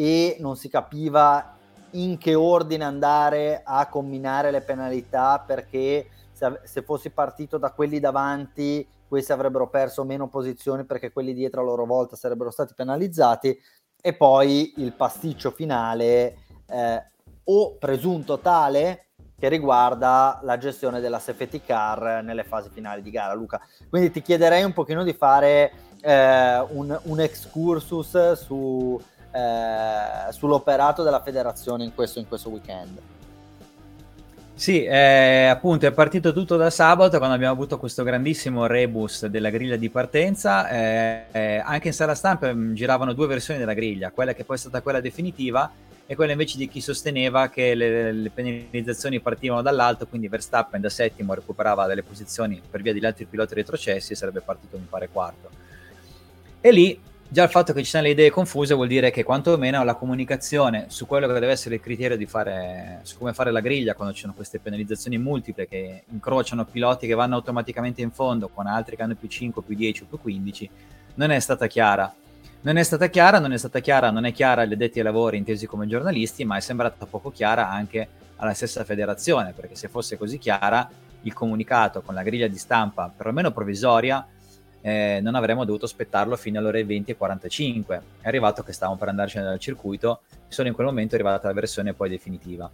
[0.00, 1.58] e non si capiva
[1.90, 8.00] in che ordine andare a combinare le penalità perché se, se fossi partito da quelli
[8.00, 13.58] davanti questi avrebbero perso meno posizioni perché quelli dietro a loro volta sarebbero stati penalizzati.
[14.00, 17.04] E poi il pasticcio finale eh,
[17.44, 19.08] o presunto tale
[19.38, 23.34] che riguarda la gestione della safety car nelle fasi finali di gara.
[23.34, 23.60] Luca
[23.90, 28.98] quindi ti chiederei un pochino di fare eh, un, un excursus su,
[29.30, 32.98] eh, sull'operato della federazione in questo, in questo weekend.
[34.60, 39.48] Sì, eh, appunto è partito tutto da sabato quando abbiamo avuto questo grandissimo rebus della
[39.48, 40.68] griglia di partenza.
[40.68, 44.56] Eh, eh, anche in sala stampa mm, giravano due versioni della griglia, quella che poi
[44.56, 45.72] è stata quella definitiva
[46.04, 50.90] e quella invece di chi sosteneva che le, le penalizzazioni partivano dall'alto, quindi Verstappen da
[50.90, 55.08] settimo recuperava delle posizioni per via degli altri piloti retrocessi e sarebbe partito mi pare
[55.08, 55.48] quarto.
[56.60, 57.00] E lì
[57.32, 60.86] Già il fatto che ci siano le idee confuse vuol dire che quantomeno la comunicazione
[60.88, 64.12] su quello che deve essere il criterio di fare, su come fare la griglia quando
[64.12, 68.96] ci sono queste penalizzazioni multiple che incrociano piloti che vanno automaticamente in fondo con altri
[68.96, 70.70] che hanno più 5, più 10 o più 15,
[71.14, 72.12] non è stata chiara.
[72.62, 75.36] Non è stata chiara, non è stata chiara, non è chiara agli addetti ai lavori
[75.36, 80.18] intesi come giornalisti, ma è sembrata poco chiara anche alla stessa federazione, perché se fosse
[80.18, 80.90] così chiara
[81.20, 84.26] il comunicato con la griglia di stampa, perlomeno provvisoria,
[84.80, 88.02] eh, non avremmo dovuto aspettarlo fino alle ore 20 e 45.
[88.20, 91.54] È arrivato che stavamo per andarcene dal circuito, solo in quel momento è arrivata la
[91.54, 92.70] versione poi definitiva.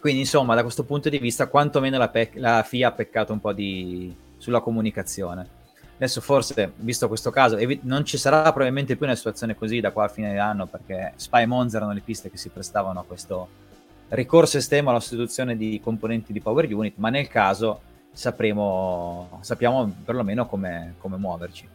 [0.00, 3.40] Quindi, insomma, da questo punto di vista, quantomeno la, pe- la FIA ha peccato un
[3.40, 4.14] po' di...
[4.36, 5.56] sulla comunicazione.
[5.96, 9.90] Adesso forse, visto questo caso, evi- non ci sarà probabilmente più una situazione così da
[9.90, 13.04] qua a fine anno, perché Spa e Monza erano le piste che si prestavano a
[13.04, 13.66] questo
[14.10, 17.80] ricorso estremo alla sostituzione di componenti di Power Unit, ma nel caso
[18.18, 21.68] sapremo, sappiamo perlomeno come, come muoverci.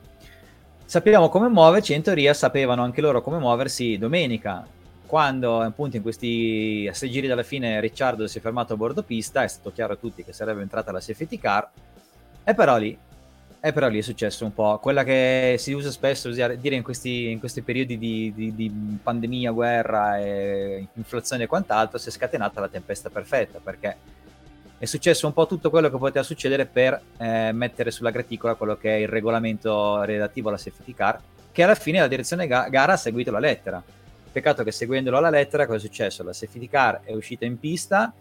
[0.83, 4.67] Sappiamo come muoverci, in teoria sapevano anche loro come muoversi domenica,
[5.05, 9.03] quando appunto in questi a sei giri dalla fine Ricciardo si è fermato a bordo
[9.03, 11.69] pista, è stato chiaro a tutti che sarebbe entrata la safety car,
[12.43, 12.97] e però lì,
[13.61, 17.31] e però lì è successo un po' quella che si usa spesso dire in questi,
[17.31, 22.59] in questi periodi di, di, di, pandemia, guerra, e inflazione e quant'altro, si è scatenata
[22.59, 23.95] la tempesta perfetta, perché
[24.83, 28.75] è successo un po' tutto quello che poteva succedere per eh, mettere sulla graticola quello
[28.75, 31.21] che è il regolamento relativo alla safety car,
[31.53, 33.81] che alla fine la direzione ga- gara ha seguito la lettera.
[34.29, 36.21] Peccato che seguendolo alla lettera cosa è successo?
[36.21, 38.13] La safety car è uscita in pista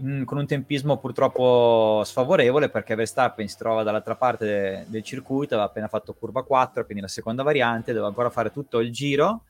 [0.00, 5.02] in, mm, con un tempismo purtroppo sfavorevole perché Verstappen si trova dall'altra parte de- del
[5.02, 8.92] circuito, aveva appena fatto curva 4, quindi la seconda variante, doveva ancora fare tutto il
[8.92, 9.44] giro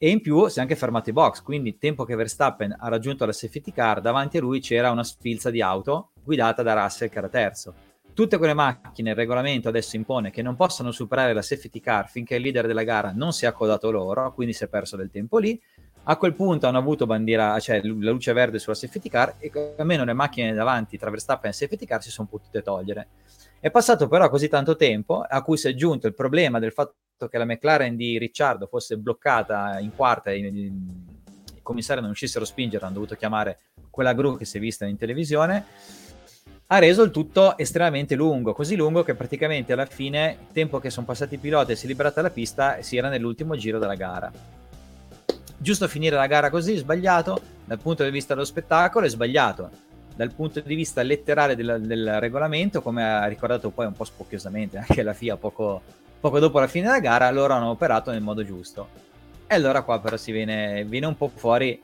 [0.00, 3.26] e in più si è anche fermato i box, quindi tempo che Verstappen ha raggiunto
[3.26, 7.18] la safety car, davanti a lui c'era una sfilza di auto guidata da Russell che
[7.18, 7.74] era terzo.
[8.14, 12.36] Tutte quelle macchine, il regolamento adesso impone che non possono superare la safety car finché
[12.36, 15.38] il leader della gara non si è accodato loro, quindi si è perso del tempo
[15.38, 15.60] lì.
[16.04, 20.04] A quel punto hanno avuto bandiera, cioè la luce verde sulla safety car e almeno
[20.04, 23.08] le macchine davanti tra Verstappen e safety car si sono potute togliere.
[23.60, 26.94] È passato però così tanto tempo a cui si è aggiunto il problema del fatto
[27.26, 30.72] che la McLaren di Ricciardo fosse bloccata in quarta e i,
[31.62, 33.58] commissari non riuscissero a spingere, hanno dovuto chiamare
[33.90, 35.64] quella gru che si è vista in televisione
[36.70, 41.06] ha reso il tutto estremamente lungo, così lungo che praticamente alla fine, tempo che sono
[41.06, 44.30] passati i piloti e si è liberata la pista, si era nell'ultimo giro della gara.
[45.56, 49.70] Giusto finire la gara così, sbagliato, dal punto di vista dello spettacolo è sbagliato,
[50.14, 54.76] dal punto di vista letterale del, del regolamento, come ha ricordato poi un po' spocchiosamente
[54.76, 55.80] anche la FIA poco,
[56.20, 58.88] poco dopo la fine della gara, loro hanno operato nel modo giusto.
[59.46, 61.80] E allora qua però si viene, viene un po' fuori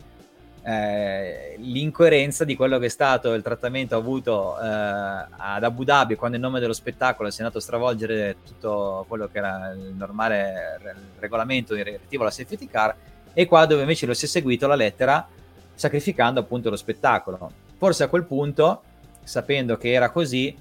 [0.66, 6.36] eh, l'incoerenza di quello che è stato il trattamento avuto eh, ad Abu Dhabi quando
[6.36, 10.80] in nome dello spettacolo si è andato a stravolgere tutto quello che era il normale
[11.18, 12.94] regolamento relativo alla safety car
[13.34, 15.26] e qua dove invece lo si è seguito la lettera
[15.74, 17.50] sacrificando appunto lo spettacolo.
[17.76, 18.82] Forse a quel punto,
[19.22, 20.56] sapendo che era così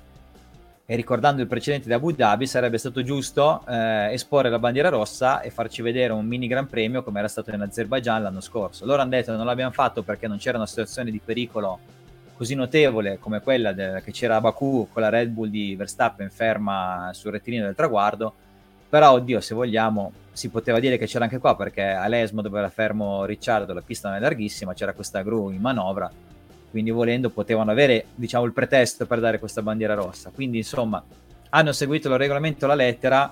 [0.94, 5.42] e ricordando il precedente di Abu Dhabi, sarebbe stato giusto eh, esporre la bandiera rossa
[5.42, 8.86] e farci vedere un mini Gran Premio come era stato in Azerbaijan l'anno scorso.
[8.86, 11.80] Loro hanno detto che non l'abbiamo fatto perché non c'era una situazione di pericolo
[12.36, 16.30] così notevole come quella de- che c'era a Baku con la Red Bull di Verstappen
[16.30, 18.36] ferma sul rettilineo del traguardo
[18.88, 22.70] però, oddio, se vogliamo, si poteva dire che c'era anche qua perché all'Esmo dove era
[22.70, 26.12] fermo Ricciardo la pista non è larghissima, c'era questa gru in manovra,
[26.74, 30.32] quindi volendo potevano avere, diciamo, il pretesto per dare questa bandiera rossa.
[30.34, 31.04] Quindi, insomma,
[31.50, 33.32] hanno seguito il regolamento alla lettera,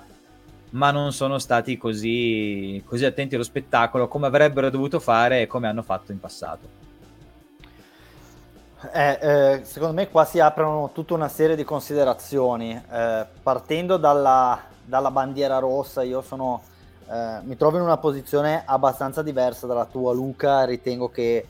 [0.70, 5.68] ma non sono stati così, così attenti allo spettacolo come avrebbero dovuto fare e come
[5.68, 6.68] hanno fatto in passato.
[8.94, 14.62] Eh, eh, secondo me qua si aprono tutta una serie di considerazioni, eh, partendo dalla,
[14.86, 16.62] dalla bandiera rossa, io sono,
[17.10, 21.48] eh, mi trovo in una posizione abbastanza diversa dalla tua Luca, ritengo che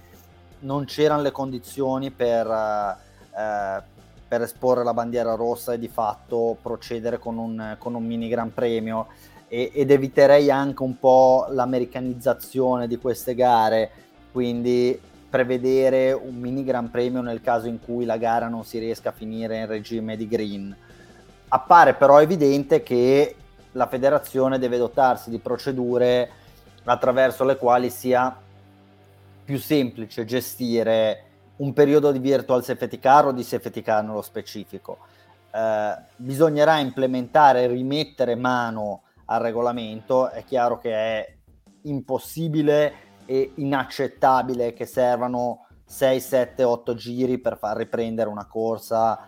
[0.61, 3.81] non c'erano le condizioni per, eh,
[4.27, 8.53] per esporre la bandiera rossa e di fatto procedere con un, con un mini gran
[8.53, 9.07] premio.
[9.47, 13.91] E, ed eviterei anche un po' l'americanizzazione di queste gare,
[14.31, 19.09] quindi prevedere un mini gran premio nel caso in cui la gara non si riesca
[19.09, 20.75] a finire in regime di green.
[21.49, 23.35] Appare però evidente che
[23.73, 26.29] la federazione deve dotarsi di procedure
[26.83, 28.35] attraverso le quali sia
[29.43, 31.25] più semplice gestire
[31.57, 34.99] un periodo di virtual safety car o di safety car nello specifico.
[35.53, 41.37] Eh, bisognerà implementare rimettere mano al regolamento, è chiaro che è
[41.83, 49.27] impossibile e inaccettabile che servano 6, 7, 8 giri per far riprendere una corsa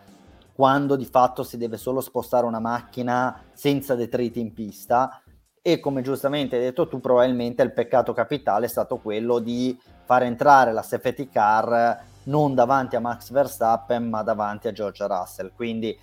[0.56, 5.22] quando di fatto si deve solo spostare una macchina senza detriti in pista
[5.65, 10.23] e come giustamente hai detto tu probabilmente il peccato capitale è stato quello di far
[10.23, 15.54] entrare la safety car non davanti a Max Verstappen ma davanti a George Russell.
[15.56, 15.97] Quindi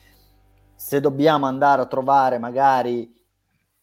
[0.75, 3.15] se dobbiamo andare a trovare magari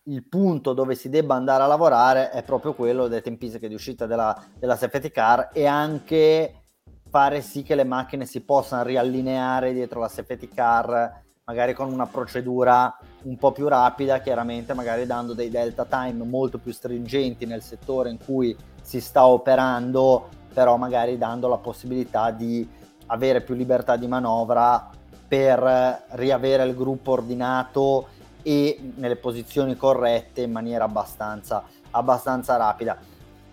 [0.06, 4.08] il punto dove si debba andare a lavorare è proprio quello delle tempistiche di uscita
[4.08, 6.63] della, della safety car e anche
[7.08, 12.08] fare sì che le macchine si possano riallineare dietro la safety car, magari con una
[12.08, 17.62] procedura un po' più rapida, chiaramente magari dando dei delta time molto più stringenti nel
[17.62, 22.68] settore in cui si sta operando, però magari dando la possibilità di
[23.08, 24.90] avere più libertà di manovra
[25.26, 28.10] per riavere il gruppo ordinato
[28.44, 32.98] e nelle posizioni corrette in maniera abbastanza, abbastanza rapida.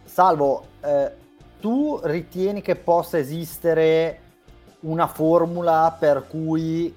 [0.02, 1.12] Salvo, eh,
[1.60, 4.20] tu ritieni che possa esistere
[4.80, 6.92] una formula per cui,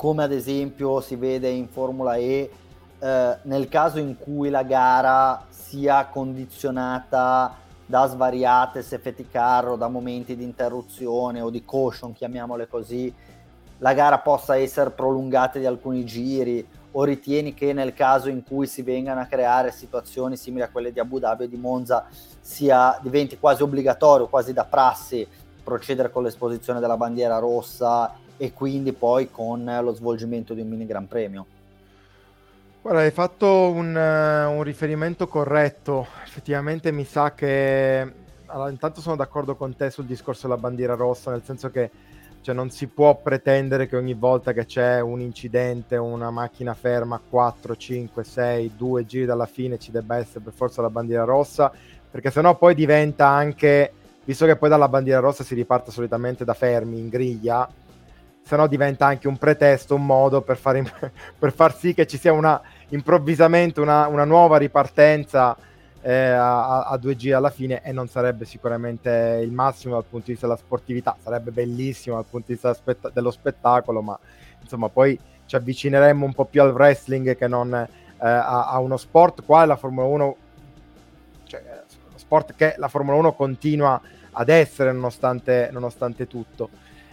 [0.00, 2.50] come ad esempio si vede in Formula E,
[3.00, 9.88] eh, nel caso in cui la gara sia condizionata da svariate safety car o da
[9.88, 13.14] momenti di interruzione o di caution, chiamiamole così,
[13.76, 18.66] la gara possa essere prolungata di alcuni giri o ritieni che nel caso in cui
[18.66, 22.06] si vengano a creare situazioni simili a quelle di Abu Dhabi o di Monza
[22.40, 25.28] sia, diventi quasi obbligatorio, quasi da prassi
[25.62, 30.86] procedere con l'esposizione della bandiera rossa e quindi poi con lo svolgimento di un mini
[30.86, 31.44] gran premio?
[32.80, 38.12] Guarda, hai fatto un, uh, un riferimento corretto, effettivamente mi sa che...
[38.46, 41.90] Allora, intanto sono d'accordo con te sul discorso della bandiera rossa, nel senso che
[42.40, 47.20] cioè non si può pretendere che ogni volta che c'è un incidente, una macchina ferma
[47.28, 51.70] 4, 5, 6, 2 giri dalla fine ci debba essere per forza la bandiera rossa,
[52.10, 53.92] perché sennò poi diventa anche,
[54.24, 57.68] visto che poi dalla bandiera rossa si riparte solitamente da fermi in griglia,
[58.42, 60.80] sennò diventa anche un pretesto, un modo per far,
[61.38, 65.56] per far sì che ci sia una, improvvisamente una, una nuova ripartenza
[66.02, 70.26] eh, a, a, due giri alla fine e non sarebbe sicuramente il massimo dal punto
[70.26, 74.18] di vista della sportività, sarebbe bellissimo dal punto di vista spett- dello spettacolo, ma
[74.60, 77.88] insomma poi ci avvicineremmo un po' più al wrestling che non eh,
[78.18, 80.36] a, a, uno sport quale la Formula 1,
[81.44, 81.62] cioè
[82.08, 84.00] uno sport che la Formula 1 continua
[84.32, 86.70] ad essere nonostante, nonostante tutto.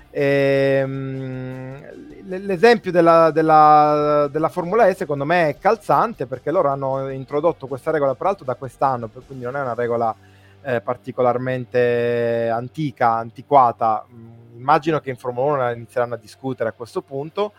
[0.10, 1.86] Ehm,
[2.26, 7.91] l'esempio della, della, della, Formula E secondo me è calzante perché loro hanno introdotto questa
[7.91, 10.16] regola peraltro da quest'anno, quindi non è una regola
[10.64, 14.05] eh, particolarmente antica, antiquata.
[14.12, 17.53] Mm, immagino che in Formula 1 la inizieranno a discutere a questo punto,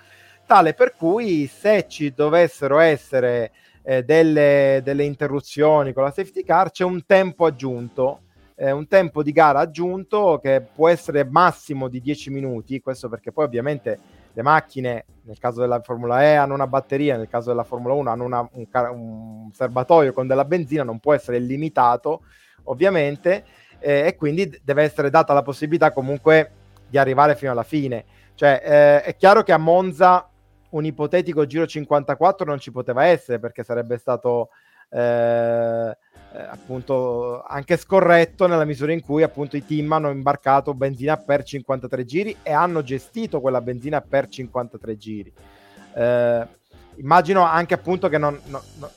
[0.46, 6.70] tale per cui se ci dovessero essere eh, delle, delle interruzioni con la safety car
[6.70, 8.20] c'è un tempo aggiunto
[8.60, 13.30] eh, un tempo di gara aggiunto che può essere massimo di 10 minuti, questo perché
[13.30, 13.98] poi ovviamente
[14.32, 18.10] le macchine, nel caso della Formula E, hanno una batteria, nel caso della Formula 1
[18.10, 22.22] hanno una, un, un, serbatoio con della benzina, non può essere limitato
[22.64, 23.44] ovviamente,
[23.78, 26.50] eh, e quindi deve essere data la possibilità comunque
[26.88, 28.04] di arrivare fino alla fine.
[28.34, 30.28] Cioè, eh, è chiaro che a Monza
[30.70, 34.48] un ipotetico giro 54 non ci poteva essere perché sarebbe stato...
[34.90, 35.96] Eh,
[36.32, 41.42] eh, appunto anche scorretto nella misura in cui appunto i team hanno imbarcato benzina per
[41.42, 45.32] 53 giri e hanno gestito quella benzina per 53 giri.
[45.94, 46.46] Eh,
[46.96, 48.90] immagino anche appunto che non, no, no,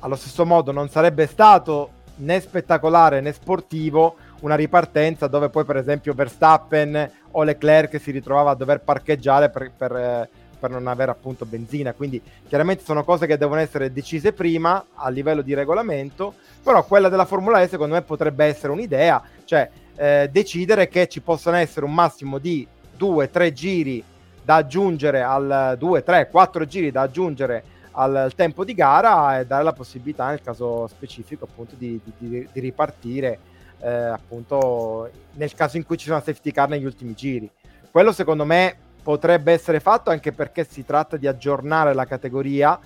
[0.00, 5.76] allo stesso modo non sarebbe stato né spettacolare né sportivo una ripartenza dove poi per
[5.76, 10.28] esempio Verstappen o Leclerc si ritrovava a dover parcheggiare per, per eh,
[10.62, 11.92] per non avere appunto benzina.
[11.92, 17.08] Quindi chiaramente sono cose che devono essere decise prima a livello di regolamento, però quella
[17.08, 21.84] della Formula E secondo me potrebbe essere un'idea, cioè eh, decidere che ci possano essere
[21.84, 22.66] un massimo di
[22.98, 24.04] 2-3 giri
[24.42, 29.62] da aggiungere al 2, 3, 4 giri da aggiungere al, tempo di gara e dare
[29.62, 33.38] la possibilità nel caso specifico appunto di, di, di ripartire
[33.80, 37.50] eh, appunto nel caso in cui ci sono safety car negli ultimi giri.
[37.90, 42.78] Quello secondo me potrebbe essere fatto anche perché si tratta di aggiornare la categoria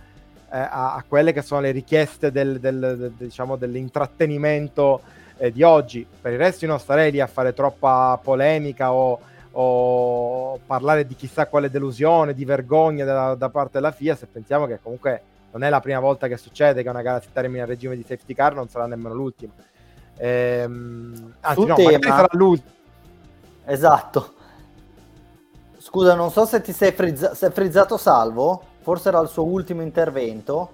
[0.50, 5.00] eh, a, a, quelle che sono le richieste del, del, del, diciamo, dell'intrattenimento
[5.38, 6.06] eh, di oggi.
[6.20, 9.18] Per il resto io non starei lì a fare troppa polemica o,
[9.52, 14.66] o parlare di chissà quale delusione, di vergogna da, da, parte della FIA se pensiamo
[14.66, 15.22] che comunque
[15.52, 18.04] non è la prima volta che succede che una gara si termina in regime di
[18.06, 19.52] safety car, non sarà nemmeno l'ultima.
[20.18, 21.98] Ehm, anzi, no, tema...
[22.02, 22.74] sarà l'ultima.
[23.64, 24.34] Esatto.
[25.78, 29.82] Scusa, non so se ti sei, frizza- sei frizzato salvo, forse era il suo ultimo
[29.82, 30.70] intervento.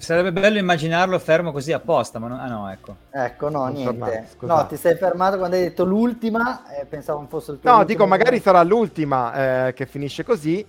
[0.00, 2.96] Sarebbe bello immaginarlo fermo così apposta, ma no, ah no, ecco.
[3.10, 4.28] Ecco, no, non niente.
[4.40, 7.84] no, ti sei fermato quando hai detto l'ultima, eh, pensavo non fosse il tuo No,
[7.84, 10.64] dico, magari sarà l'ultima eh, che finisce così.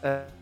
[0.00, 0.38] Eh.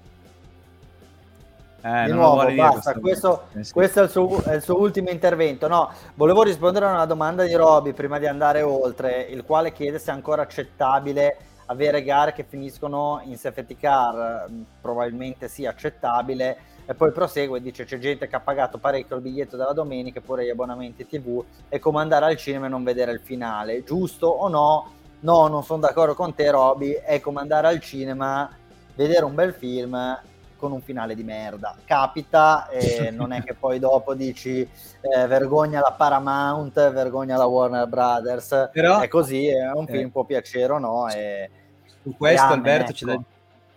[1.83, 5.69] Eh, di nuovo, basta, questo, eh, questo è, il suo, è, il suo, ultimo intervento.
[5.69, 9.99] No, volevo rispondere a una domanda di Roby prima di andare oltre, il quale chiede
[9.99, 11.37] se è ancora accettabile
[11.71, 16.57] avere gare che finiscono in safety car mm, probabilmente sia accettabile
[16.87, 20.21] e poi prosegue e dice c'è gente che ha pagato parecchio il biglietto della domenica
[20.21, 24.27] pure gli abbonamenti tv è come andare al cinema e non vedere il finale giusto
[24.27, 24.93] o no?
[25.21, 28.51] no non sono d'accordo con te Roby è come andare al cinema
[28.95, 30.19] vedere un bel film
[30.59, 31.77] con un finale di merda.
[31.85, 37.87] Capita e non è che poi dopo dici eh, vergogna la Paramount, vergogna la Warner
[37.87, 38.71] Brothers.
[38.73, 41.09] Però, è così, è un film, eh, può piacere o no.
[41.09, 41.49] E,
[42.03, 42.93] su questo amen, Alberto ecco.
[42.93, 43.23] c'è, da,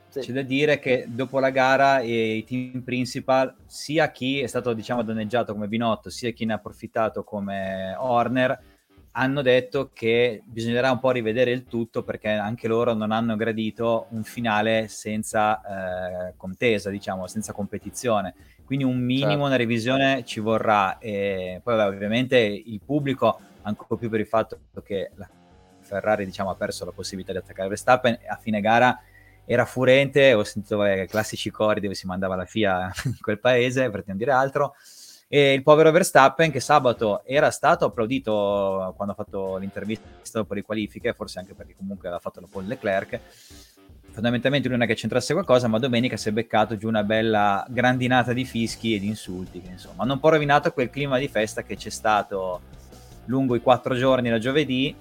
[0.09, 0.19] sì.
[0.19, 4.73] c'è, da, dire che dopo la gara eh, i team principal, sia chi è stato
[4.73, 8.59] diciamo danneggiato come Binotto, sia chi ne ha approfittato come Horner,
[9.13, 14.07] hanno detto che bisognerà un po' rivedere il tutto perché anche loro non hanno gradito
[14.09, 18.33] un finale senza eh, contesa, diciamo, senza competizione.
[18.63, 19.45] Quindi un minimo, certo.
[19.45, 20.97] una revisione ci vorrà.
[20.97, 25.29] E poi vabbè, ovviamente il pubblico, ancora più per il fatto che la
[25.81, 28.97] Ferrari diciamo, ha perso la possibilità di attaccare Verstappen, a fine gara
[29.43, 33.89] era furente, ho sentito vabbè, classici cori dove si mandava la FIA in quel paese,
[33.89, 34.75] per non dire altro,
[35.33, 40.61] e il povero Verstappen che sabato era stato applaudito quando ha fatto l'intervista dopo le
[40.61, 43.17] qualifiche, forse anche perché comunque aveva fatto la pole Leclerc,
[44.11, 47.65] fondamentalmente lui non è che c'entrasse qualcosa, ma domenica si è beccato giù una bella
[47.69, 51.29] grandinata di fischi e di insulti, che insomma hanno un po' rovinato quel clima di
[51.29, 52.59] festa che c'è stato
[53.27, 54.93] lungo i quattro giorni da giovedì.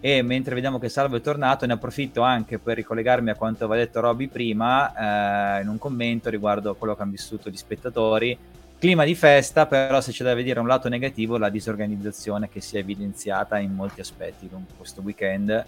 [0.00, 3.80] E mentre vediamo che Salvo è tornato ne approfitto anche per ricollegarmi a quanto aveva
[3.80, 8.38] detto Robby prima eh, in un commento riguardo a quello che hanno vissuto gli spettatori
[8.78, 12.76] clima di festa, però se c'è da vedere un lato negativo, la disorganizzazione che si
[12.76, 15.66] è evidenziata in molti aspetti lungo questo weekend.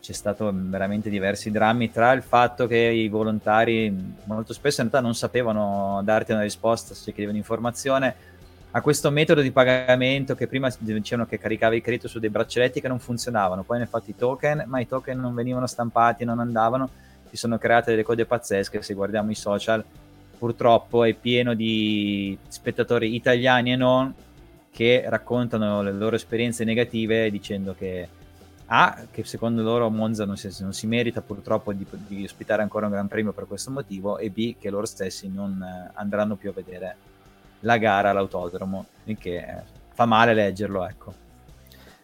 [0.00, 3.94] C'è stato veramente diversi drammi tra il fatto che i volontari
[4.24, 8.14] molto spesso in realtà non sapevano darti una risposta se chiedevano informazione
[8.72, 12.80] a questo metodo di pagamento che prima dicevano che caricavi il credito su dei braccialetti
[12.80, 16.38] che non funzionavano, poi ne fatto i token, ma i token non venivano stampati, non
[16.38, 16.88] andavano,
[17.28, 19.84] si sono create delle code pazzesche, se guardiamo i social
[20.40, 24.14] purtroppo è pieno di spettatori italiani e non
[24.70, 28.08] che raccontano le loro esperienze negative dicendo che
[28.66, 32.86] A, che secondo loro Monza non si, non si merita purtroppo di, di, ospitare ancora
[32.86, 36.48] un Gran Premio per questo motivo e B, che loro stessi non eh, andranno più
[36.48, 36.96] a vedere
[37.60, 39.62] la gara all'autodromo, il che eh,
[39.92, 41.12] fa male leggerlo, ecco.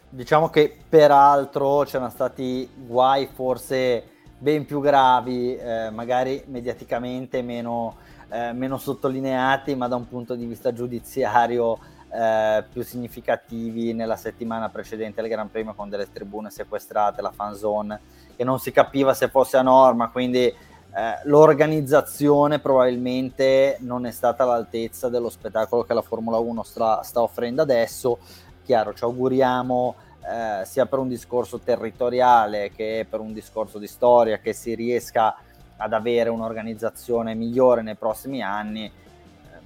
[0.09, 4.03] Diciamo che peraltro c'erano stati guai forse
[4.37, 7.95] ben più gravi, eh, magari mediaticamente meno,
[8.29, 11.77] eh, meno, sottolineati, ma da un punto di vista giudiziario
[12.11, 17.55] eh, più significativi nella settimana precedente al Gran Premio con delle tribune sequestrate, la fan
[17.55, 17.99] zone,
[18.35, 20.45] che non si capiva se fosse a norma, quindi
[20.97, 27.21] eh, l'organizzazione probabilmente non è stata all'altezza dello spettacolo che la Formula 1 sta, sta
[27.21, 28.19] offrendo adesso.
[28.63, 29.95] Chiaro, ci auguriamo
[30.27, 35.35] eh, sia per un discorso territoriale che per un discorso di storia che si riesca
[35.77, 38.91] ad avere un'organizzazione migliore nei prossimi anni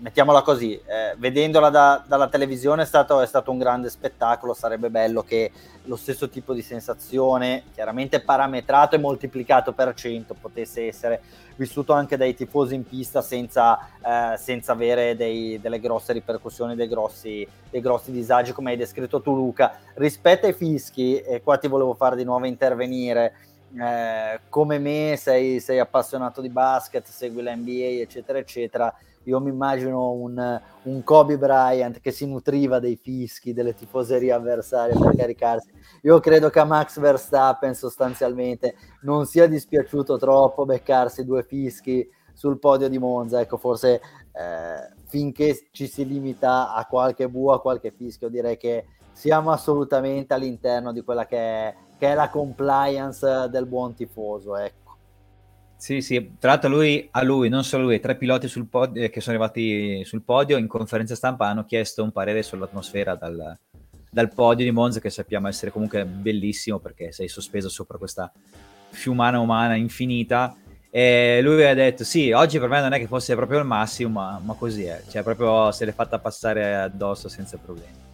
[0.01, 4.89] mettiamola così, eh, vedendola da, dalla televisione è stato, è stato, un grande spettacolo, sarebbe
[4.89, 5.51] bello che
[5.83, 11.21] lo stesso tipo di sensazione, chiaramente parametrato e moltiplicato per 100, potesse essere
[11.55, 16.87] vissuto anche dai tifosi in pista senza, eh, senza avere dei, delle grosse ripercussioni, dei
[16.87, 19.77] grossi, dei grossi, disagi come hai descritto tu Luca.
[19.93, 23.33] Rispetto ai fischi, e qua ti volevo fare di nuovo intervenire,
[23.73, 28.93] eh, come me sei, sei appassionato di basket, segui la NBA eccetera eccetera,
[29.23, 34.97] io mi immagino un, un, Kobe Bryant che si nutriva dei fischi, delle tifoserie avversarie
[34.97, 35.69] per caricarsi.
[36.03, 42.57] Io credo che a Max Verstappen sostanzialmente non sia dispiaciuto troppo beccarsi due fischi sul
[42.57, 43.39] podio di Monza.
[43.39, 44.01] Ecco, forse
[44.33, 50.33] eh, finché ci si limita a qualche bu, a qualche fischio, direi che siamo assolutamente
[50.33, 54.57] all'interno di quella che è, che è la compliance del buon tifoso.
[54.57, 54.95] Ecco.
[55.77, 59.11] Sì, sì, tra l'altro lui, a lui, non solo lui, tre piloti sul podio, eh,
[59.11, 63.55] che sono arrivati sul podio in conferenza stampa hanno chiesto un parere sull'atmosfera dal,
[64.09, 68.31] dal podio di Monza che sappiamo essere comunque bellissimo perché sei sospeso sopra questa
[68.89, 70.55] fiumana umana infinita
[70.89, 74.19] e lui ha detto sì, oggi per me non è che fosse proprio il massimo
[74.19, 78.10] ma, ma così è, cioè proprio se l'è fatta passare addosso senza problemi.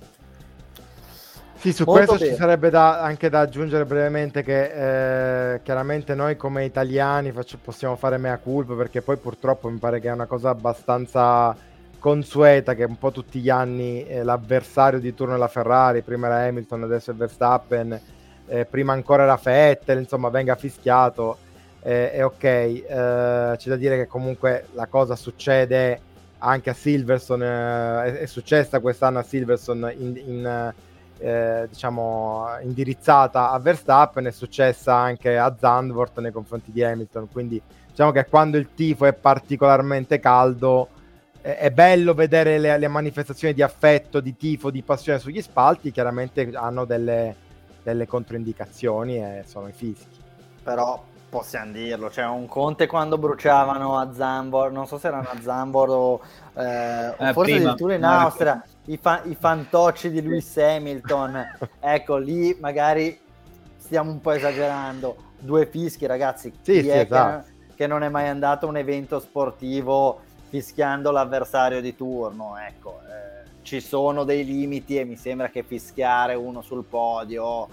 [1.68, 2.30] Sì, su Molto questo bene.
[2.30, 7.98] ci sarebbe da, anche da aggiungere brevemente che eh, chiaramente noi come italiani faccio, possiamo
[7.98, 11.54] fare mea culpa perché poi purtroppo mi pare che è una cosa abbastanza
[12.00, 16.28] consueta che un po' tutti gli anni eh, l'avversario di turno è la Ferrari, prima
[16.28, 18.00] era Hamilton, adesso è Verstappen,
[18.48, 21.38] eh, prima ancora era Vettel, insomma venga fischiato
[21.82, 22.44] eh, è ok.
[22.44, 26.00] Eh, c'è da dire che comunque la cosa succede
[26.38, 30.74] anche a Silverson, eh, è, è, successa quest'anno a Silverson in, in
[31.20, 37.62] eh, diciamo, indirizzata a Verstappen, è successa anche a Zandvoort nei confronti di Hamilton, quindi
[37.90, 40.90] diciamo che quando il tifo è particolarmente caldo
[41.42, 45.92] eh, è bello vedere le, le, manifestazioni di affetto, di tifo, di passione sugli spalti,
[45.92, 47.36] chiaramente hanno delle,
[47.84, 50.20] delle controindicazioni e sono i fischi.
[50.64, 55.40] Però possiamo dirlo, cioè un Conte quando bruciavano a Zambor, non so se erano a
[55.42, 56.22] Zambor o,
[56.54, 61.58] eh, o eh, forse prima, addirittura in Austria, i, fa- i fantocci di Lewis Hamilton,
[61.80, 63.18] ecco lì magari
[63.76, 67.48] stiamo un po' esagerando, due fischi ragazzi, sì, sì, esatto.
[67.68, 73.00] che, che, non è mai andato a un evento sportivo fischiando l'avversario di turno, ecco,
[73.02, 77.68] eh, ci sono dei limiti e mi sembra che fischiare uno sul podio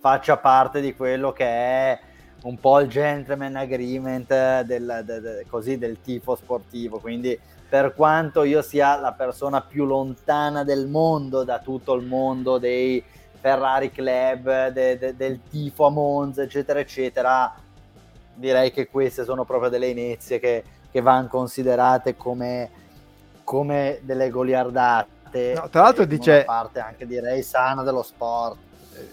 [0.00, 1.98] faccia parte di quello che è
[2.42, 4.28] un po' il gentleman agreement
[4.62, 6.98] del, del, del, così, del tifo sportivo.
[6.98, 7.38] Quindi,
[7.68, 13.02] per quanto io sia la persona più lontana del mondo da tutto il mondo dei
[13.40, 17.54] Ferrari Club, de, de, del tifo a Monza, eccetera, eccetera,
[18.34, 22.70] direi che queste sono proprio delle inezie che, che vanno considerate come,
[23.44, 25.52] come delle goliardate.
[25.54, 26.44] No, tra l'altro dice...
[26.44, 28.66] parte anche direi sana dello sport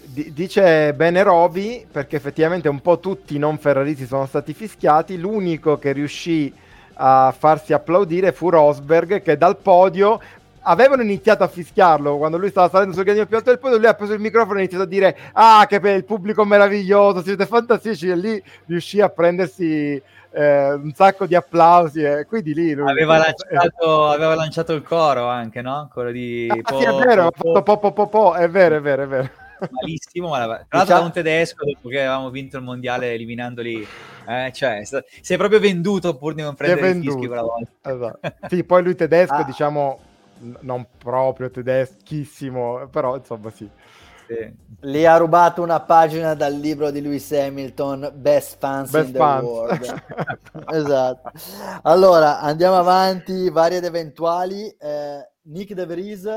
[0.08, 5.78] dice bene Roby, perché effettivamente un po' tutti i non ferraristi sono stati fischiati, l'unico
[5.78, 6.52] che riuscì
[6.96, 10.20] a farsi applaudire fu Rosberg che dal podio
[10.68, 12.18] avevano iniziato a fischiarlo.
[12.18, 14.56] Quando lui stava salendo sul gradino più alto del podio lui ha preso il microfono
[14.56, 18.10] e ha iniziato a dire ah che per il pubblico meraviglioso siete fantastici!
[18.10, 22.90] E lì riuscì a prendersi eh, un sacco di applausi e quindi lì lui...
[22.90, 25.90] aveva, lanciato, aveva lanciato il coro anche no?
[25.94, 28.82] quello di ah, po, sì, è vero, po, po, po, po, po, è vero è
[28.82, 29.30] vero è vero
[29.72, 31.00] malissimo, ma tra l'altro diciamo...
[31.00, 33.88] da un tedesco dopo che avevamo vinto il mondiale eliminandoli,
[34.28, 37.72] eh, cioè si è proprio venduto pur di non prendere il fischio quella volta.
[37.82, 38.48] Esatto.
[38.50, 39.44] Sì, poi lui tedesco, ah.
[39.44, 40.00] diciamo,
[40.62, 43.70] non proprio tedeschissimo, però insomma sì.
[44.28, 44.54] sì.
[44.82, 49.18] Lì ha rubato una pagina dal libro di Lewis Hamilton, Best Fans Best in the
[49.18, 49.44] fans.
[49.44, 50.04] World.
[50.74, 51.32] esatto.
[51.84, 54.68] Allora, andiamo avanti, vari ed eventuali.
[54.68, 56.28] Eh, Nick De Vries,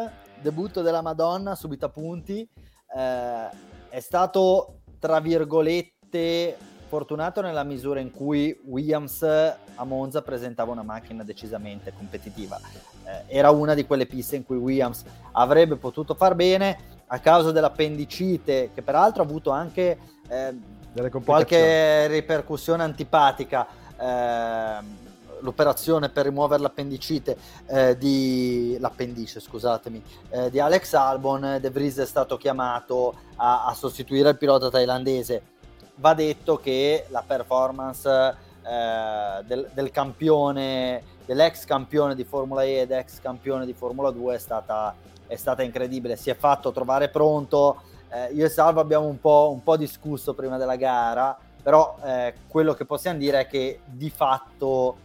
[0.40, 2.48] debutto della Madonna, subito a punti.
[2.96, 3.48] Eh,
[3.90, 6.56] è stato, tra virgolette,
[6.88, 12.58] fortunato nella misura in cui Williams a Monza presentava una macchina decisamente competitiva.
[13.04, 17.52] Eh, era una di quelle piste in cui Williams avrebbe potuto far bene a causa
[17.52, 20.54] dell'appendicite, che peraltro ha avuto anche eh,
[21.24, 23.66] qualche ripercussione antipatica.
[23.98, 25.06] Eh,
[25.40, 27.36] l'operazione per rimuovere l'appendicite
[27.66, 33.74] eh, di l'appendice, scusatemi, eh, di Alex Albon, De Vries è stato chiamato a, a
[33.74, 35.56] sostituire il pilota thailandese
[35.98, 42.90] va detto che la performance eh, del, del, campione, dell'ex campione di Formula E ed
[42.90, 44.94] ex campione di Formula 2 è stata,
[45.26, 46.16] è stata incredibile.
[46.16, 47.82] Si è fatto trovare pronto.
[48.10, 52.34] Eh, io e Salvo abbiamo un po', un po', discusso prima della gara, però eh,
[52.46, 54.96] quello che possiamo dire è che di fatto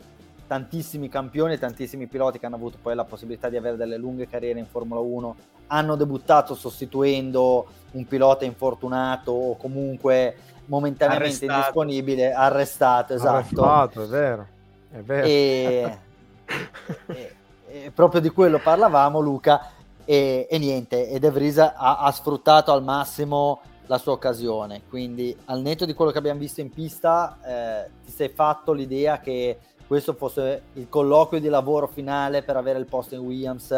[0.54, 4.28] tantissimi campioni e tantissimi piloti che hanno avuto poi la possibilità di avere delle lunghe
[4.28, 5.36] carriere in Formula 1
[5.68, 10.36] hanno debuttato sostituendo un pilota infortunato o comunque
[10.66, 11.54] momentaneamente arrestato.
[11.54, 13.64] indisponibile, arrestato, esatto.
[13.64, 14.48] Arrestato, è vero.
[14.92, 15.26] È vero.
[15.26, 15.98] E,
[17.08, 17.36] e,
[17.66, 19.72] e proprio di quello parlavamo, Luca,
[20.06, 25.36] e, e niente, e De Vries ha, ha, sfruttato al massimo la sua occasione, quindi
[25.46, 29.58] al netto di quello che abbiamo visto in pista, eh, ti sei fatto l'idea che
[29.94, 33.70] questo fosse il colloquio di lavoro finale per avere il posto in Williams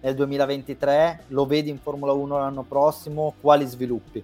[0.00, 4.22] nel 2023, lo vedi in Formula 1 l'anno prossimo, quali sviluppi?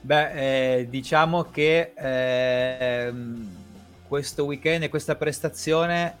[0.00, 3.12] Beh, eh, diciamo che eh,
[4.08, 6.16] questo weekend e questa prestazione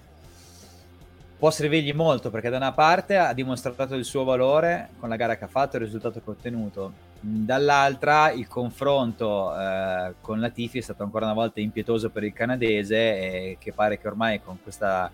[1.44, 5.36] può servirgli molto perché da una parte ha dimostrato il suo valore con la gara
[5.36, 10.48] che ha fatto e il risultato che ha ottenuto, dall'altra il confronto eh, con la
[10.48, 14.40] Tifi è stato ancora una volta impietoso per il canadese e che pare che ormai
[14.42, 15.10] con questa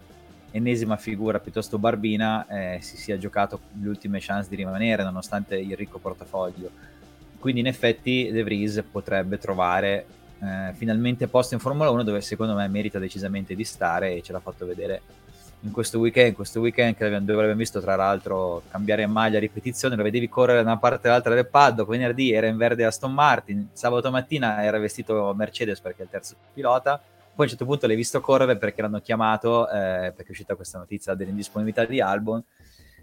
[0.53, 5.75] ennesima figura piuttosto barbina eh, si sia giocato le ultime chance di rimanere nonostante il
[5.75, 6.71] ricco portafoglio.
[7.41, 10.07] Quindi in effetti De Vries potrebbe trovare
[10.39, 14.31] eh, finalmente posto in Formula 1 dove secondo me merita decisamente di stare e ce
[14.31, 15.03] l'ha fatto vedere
[15.63, 19.95] in questo weekend, questo weekend che dove abbiamo visto tra l'altro cambiare maglia a ripetizione,
[19.95, 23.69] lo vedevi correre da una parte all'altra del paddock, venerdì era in verde Aston Martin,
[23.73, 27.87] sabato mattina era vestito Mercedes perché è il terzo pilota, poi a un certo punto
[27.87, 32.43] l'hai visto correre perché l'hanno chiamato, eh, perché è uscita questa notizia dell'indisponibilità di Albon,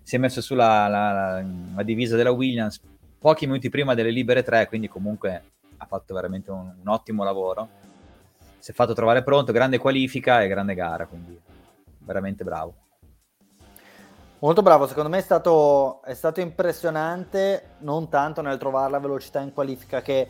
[0.02, 1.46] si è messo sulla la, la,
[1.76, 2.82] la divisa della Williams
[3.20, 5.42] pochi minuti prima delle libere tre, quindi comunque
[5.78, 7.70] ha fatto veramente un, un ottimo lavoro.
[8.58, 11.40] Si è fatto trovare pronto, grande qualifica e grande gara, quindi
[12.08, 12.74] veramente bravo.
[14.40, 19.40] Molto bravo, secondo me è stato, è stato impressionante, non tanto nel trovare la velocità
[19.40, 20.30] in qualifica che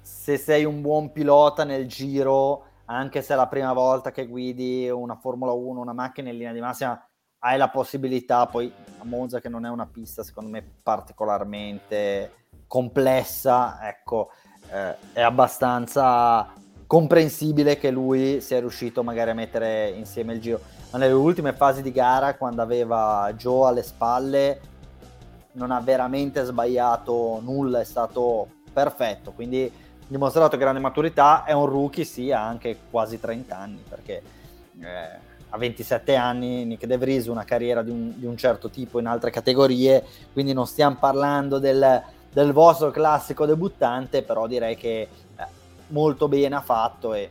[0.00, 4.88] se sei un buon pilota nel giro, anche se è la prima volta che guidi
[4.88, 7.06] una Formula 1, una macchina in linea di massima,
[7.40, 13.78] hai la possibilità, poi a Monza che non è una pista secondo me particolarmente complessa,
[13.86, 14.30] ecco,
[14.70, 16.52] eh, è abbastanza
[16.90, 20.60] comprensibile che lui sia riuscito magari a mettere insieme il giro.
[20.90, 24.60] Ma nelle ultime fasi di gara, quando aveva Joe alle spalle,
[25.52, 29.72] non ha veramente sbagliato nulla, è stato perfetto, quindi
[30.08, 34.22] dimostrato grande maturità, è un rookie, sì, ha anche quasi 30 anni, perché...
[34.80, 39.00] Eh, a 27 anni Nick De Vries una carriera di un, di un, certo tipo
[39.00, 42.00] in altre categorie, quindi non stiamo parlando del,
[42.32, 45.08] del vostro classico debuttante, però direi che
[45.90, 47.30] molto bene ha fatto e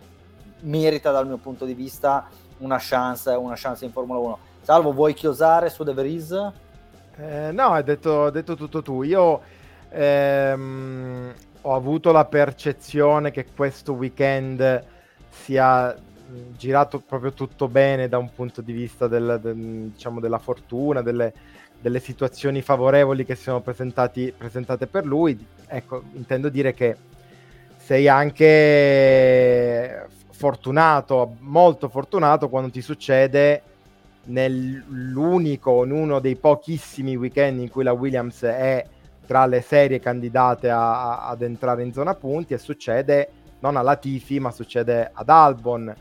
[0.62, 4.38] merita dal mio punto di vista una chance, una chance in Formula 1.
[4.62, 6.52] Salvo, vuoi chiosare su De Vries?
[7.18, 9.04] Eh, no, hai detto, detto, tutto tu.
[9.04, 9.42] Io
[9.90, 14.84] ehm, ho avuto la percezione che questo weekend
[15.30, 15.96] sia
[16.56, 21.34] girato proprio tutto bene da un punto di vista del, del, diciamo, della fortuna, delle,
[21.80, 25.46] delle, situazioni favorevoli che si sono presentate per lui.
[25.68, 26.96] Ecco, intendo dire che
[27.90, 33.64] sei anche fortunato, molto fortunato quando ti succede
[34.26, 38.86] nell'unico, in uno dei pochissimi weekend in cui la Williams è
[39.26, 43.30] tra le serie candidate a, a, ad entrare in zona punti e succede
[43.62, 45.92] non alla Tifi ma succede ad Albon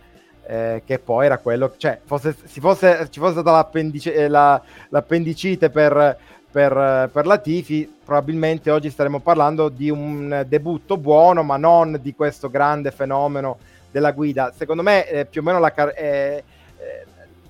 [0.47, 4.61] eh, che poi era quello, cioè fosse, fosse, ci fosse stata l'appendice, eh, la,
[4.91, 6.19] l'appendicite per,
[6.59, 12.17] per, per, la Tifi, probabilmente oggi staremmo parlando di un debutto buono, ma non di
[12.17, 13.59] questo grande fenomeno
[13.93, 14.53] della guida.
[14.53, 16.43] Secondo me, eh, più o meno la, eh,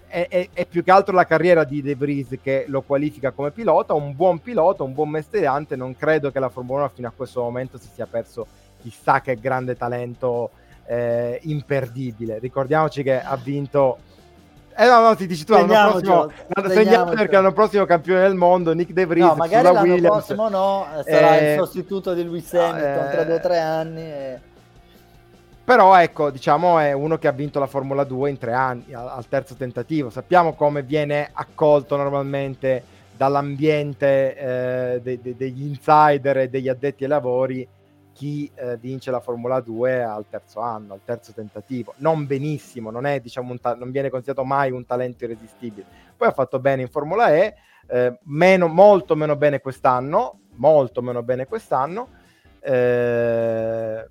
[0.08, 3.50] è, è, è, più che altro la carriera di De Vries che lo qualifica come
[3.50, 7.12] pilota, un buon pilota, un buon mestiante, non credo che la Formula 1 fino a
[7.16, 8.46] questo momento si sia perso
[8.82, 10.50] chissà che grande talento
[10.84, 12.38] eh, imperdibile.
[12.40, 14.00] Ricordiamoci che ha vinto
[14.80, 16.30] eh no, no, ti dici tu l'anno prossimo,
[16.68, 20.06] segniamo perché l'anno prossimo campione del mondo, Nick De Vries, no, magari l'anno Williams.
[20.06, 24.02] prossimo no, sarà eh, il sostituto di Lewis Hamilton eh, tra due o tre anni.
[24.02, 24.40] E...
[25.64, 29.08] Però ecco, diciamo è uno che ha vinto la Formula 2 in tre anni, al,
[29.08, 30.10] al terzo tentativo.
[30.10, 32.84] Sappiamo come viene accolto normalmente
[33.16, 37.68] dall'ambiente eh, de, de, degli insider e degli addetti ai lavori
[38.18, 41.94] chi eh, vince la Formula 2 al terzo anno, al terzo tentativo.
[41.98, 45.86] Non benissimo, non, è, diciamo, ta- non viene considerato mai un talento irresistibile.
[46.16, 47.54] Poi ha fatto bene in Formula E,
[47.86, 52.08] eh, meno, molto meno bene quest'anno, molto meno bene quest'anno.
[52.58, 54.08] Eh,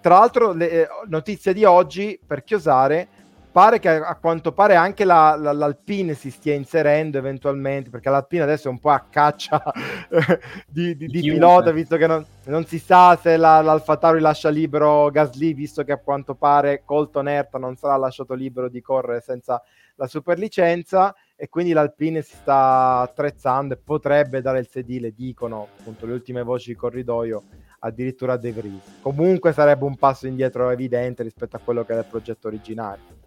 [0.00, 3.08] tra l'altro, le, eh, notizia di oggi per chiosare
[3.54, 8.42] pare che a quanto pare anche la, la, l'Alpine si stia inserendo eventualmente, perché l'Alpine
[8.42, 9.62] adesso è un po' a caccia
[10.66, 14.48] di, di, di pilota, visto che non, non si sa se la, l'Alfa Tauri lascia
[14.48, 19.20] libero Gasly, visto che a quanto pare Colton Herta non sarà lasciato libero di correre
[19.20, 19.62] senza
[19.94, 26.06] la superlicenza e quindi l'Alpine si sta attrezzando e potrebbe dare il sedile, dicono appunto
[26.06, 27.44] le ultime voci di corridoio,
[27.78, 28.98] addirittura De Vries.
[29.00, 33.22] Comunque sarebbe un passo indietro evidente rispetto a quello che era il progetto originario.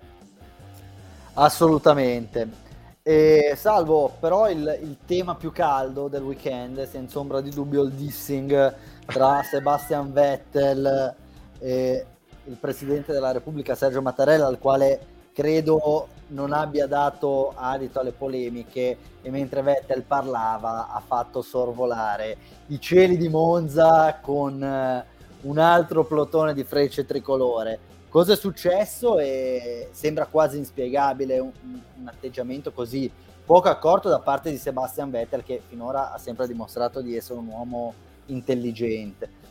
[1.39, 2.65] Assolutamente.
[3.03, 7.91] E, salvo però il, il, tema più caldo del weekend, senza ombra di dubbio, il
[7.91, 8.75] dissing
[9.05, 11.15] tra Sebastian Vettel
[11.59, 12.05] e
[12.43, 14.99] il presidente della Repubblica Sergio Mattarella, al quale
[15.31, 22.35] credo non abbia dato adito alle polemiche e mentre Vettel parlava ha fatto sorvolare
[22.67, 25.05] i cieli di Monza con eh,
[25.41, 27.79] un altro plotone di frecce tricolore
[28.09, 33.11] cosa è successo e sembra quasi inspiegabile un, un, atteggiamento così
[33.45, 37.47] poco accorto da parte di Sebastian Vettel che finora ha sempre dimostrato di essere un
[37.47, 37.93] uomo
[38.27, 39.45] intelligente.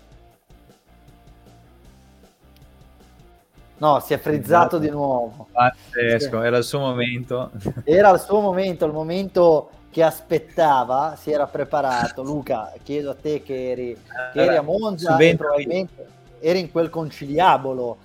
[3.79, 5.49] No, si è frizzato di nuovo.
[5.53, 7.51] Pazzesco, era il suo momento.
[7.85, 12.23] Era il suo momento, il momento che aspettava, si era preparato.
[12.23, 13.99] Luca, chiedo a te che eri,
[14.33, 16.07] che eri a Monza probabilmente
[16.41, 17.97] eri in quel conciliabolo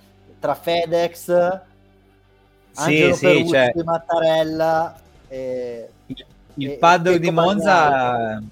[0.42, 1.60] tra FedEx,
[2.74, 3.72] Angelo sì, Peruzzi, cioè...
[3.84, 8.42] Mattarella e, il, il e, paddock di Monza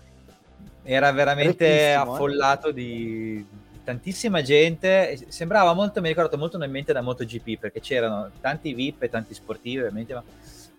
[0.84, 1.92] era veramente eh.
[1.92, 2.74] affollato eh?
[2.74, 3.46] di
[3.82, 9.02] tantissima gente sembrava molto mi ricordo molto nel mente da MotoGP perché c'erano tanti VIP
[9.02, 10.22] e tanti sportivi ovviamente ma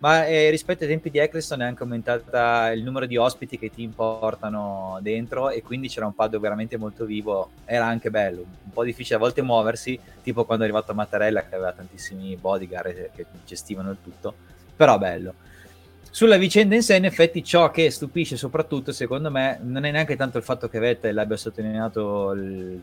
[0.02, 3.70] ma eh, rispetto ai tempi di Eccleston è anche aumentata il numero di ospiti che
[3.70, 8.72] ti portano dentro e quindi c'era un paddock veramente molto vivo, era anche bello, un
[8.72, 13.26] po' difficile a volte muoversi, tipo quando è arrivato Mattarella che aveva tantissimi bodyguard che
[13.46, 14.34] gestivano il tutto,
[14.74, 15.34] però bello.
[16.10, 20.16] Sulla vicenda in sé, in effetti, ciò che stupisce soprattutto, secondo me, non è neanche
[20.16, 22.82] tanto il fatto che Vettel abbia sottolineato il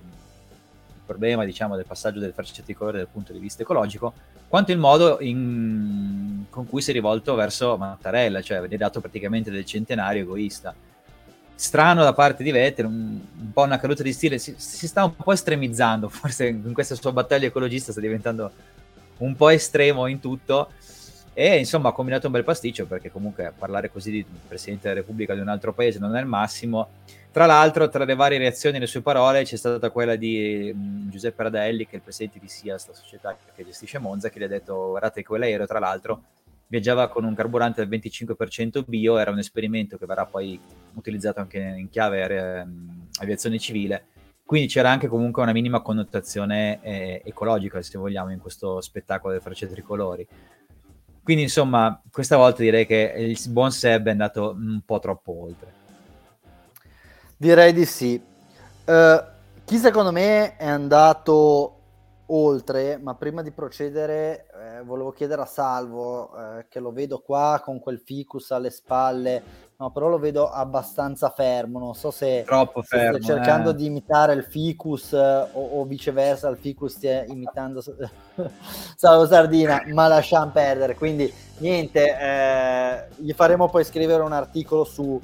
[1.10, 4.14] problema diciamo, del passaggio del farciaticolore dal punto di vista ecologico,
[4.48, 6.46] quanto il modo in...
[6.52, 10.76] con cui si è rivolto verso Mattarella, cioè gli ha dato praticamente del centenario egoista.
[11.56, 15.04] Strano da parte di Vettel, un, un po' una caduta di stile, si, si, sta
[15.04, 18.52] un po' estremizzando, forse in questa sua battaglia ecologista sta diventando
[19.18, 20.70] un po' estremo in tutto
[21.34, 25.34] e insomma ha combinato un bel pasticcio perché comunque parlare così di Presidente della Repubblica
[25.34, 26.90] di un altro paese non è il massimo
[27.32, 31.44] tra l'altro, tra le varie reazioni alle sue parole c'è stata quella di mh, Giuseppe
[31.44, 34.48] Radelli, che è il presidente di SIAS, la società che gestisce Monza, che gli ha
[34.48, 36.24] detto guardate quell'aereo, tra l'altro,
[36.66, 40.60] viaggiava con un carburante del 25% bio, era un esperimento che verrà poi
[40.96, 42.66] utilizzato anche in chiave eh,
[43.22, 44.06] aviazione civile,
[44.44, 49.44] quindi c'era anche comunque una minima connotazione eh, ecologica, se vogliamo, in questo spettacolo delle
[49.44, 50.28] farce tricolori.
[51.30, 55.72] Quindi, insomma, questa volta direi che il buon Seb è andato un po' troppo oltre.
[57.38, 58.20] Direi di sì.
[58.86, 59.24] Uh,
[59.64, 61.82] chi secondo me è andato
[62.26, 67.62] oltre, ma prima di procedere eh, volevo chiedere a Salvo, eh, che lo vedo qua
[67.64, 69.44] con quel ficus alle spalle,
[69.80, 73.76] no, però lo vedo abbastanza fermo, non so se, Troppo fermo, se cercando eh.
[73.76, 77.82] di imitare il ficus o, o, viceversa il ficus stia imitando
[78.96, 85.20] Salvo Sardina, ma lasciamo perdere, quindi niente, eh, gli faremo poi scrivere un articolo su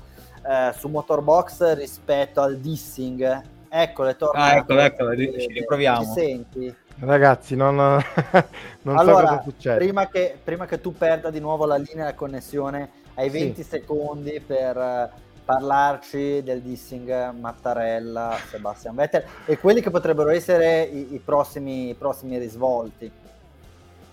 [0.47, 3.41] eh, su Motorbox rispetto al dissing.
[3.67, 4.53] Eccolo, è tornato.
[4.53, 6.03] Ah, eccolo, eccolo, ci riproviamo.
[6.03, 6.75] Ci senti?
[6.99, 7.75] Ragazzi, non,
[8.83, 9.77] non allora, so cosa succede.
[9.77, 13.63] Prima che, prima che, tu perda di nuovo la linea e la connessione, hai 20
[13.63, 13.69] sì.
[13.69, 15.09] secondi per eh,
[15.43, 21.93] parlarci del dissing Mattarella, Sebastian Vettel e quelli che potrebbero essere i, i, prossimi, i
[21.93, 23.11] prossimi risvolti.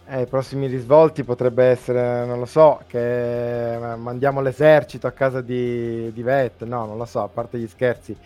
[0.04, 6.12] Eh, I prossimi risvolti potrebbe essere, non lo so, che mandiamo l'esercito a casa di,
[6.12, 8.16] di Vet, no, non lo so, a parte gli scherzi.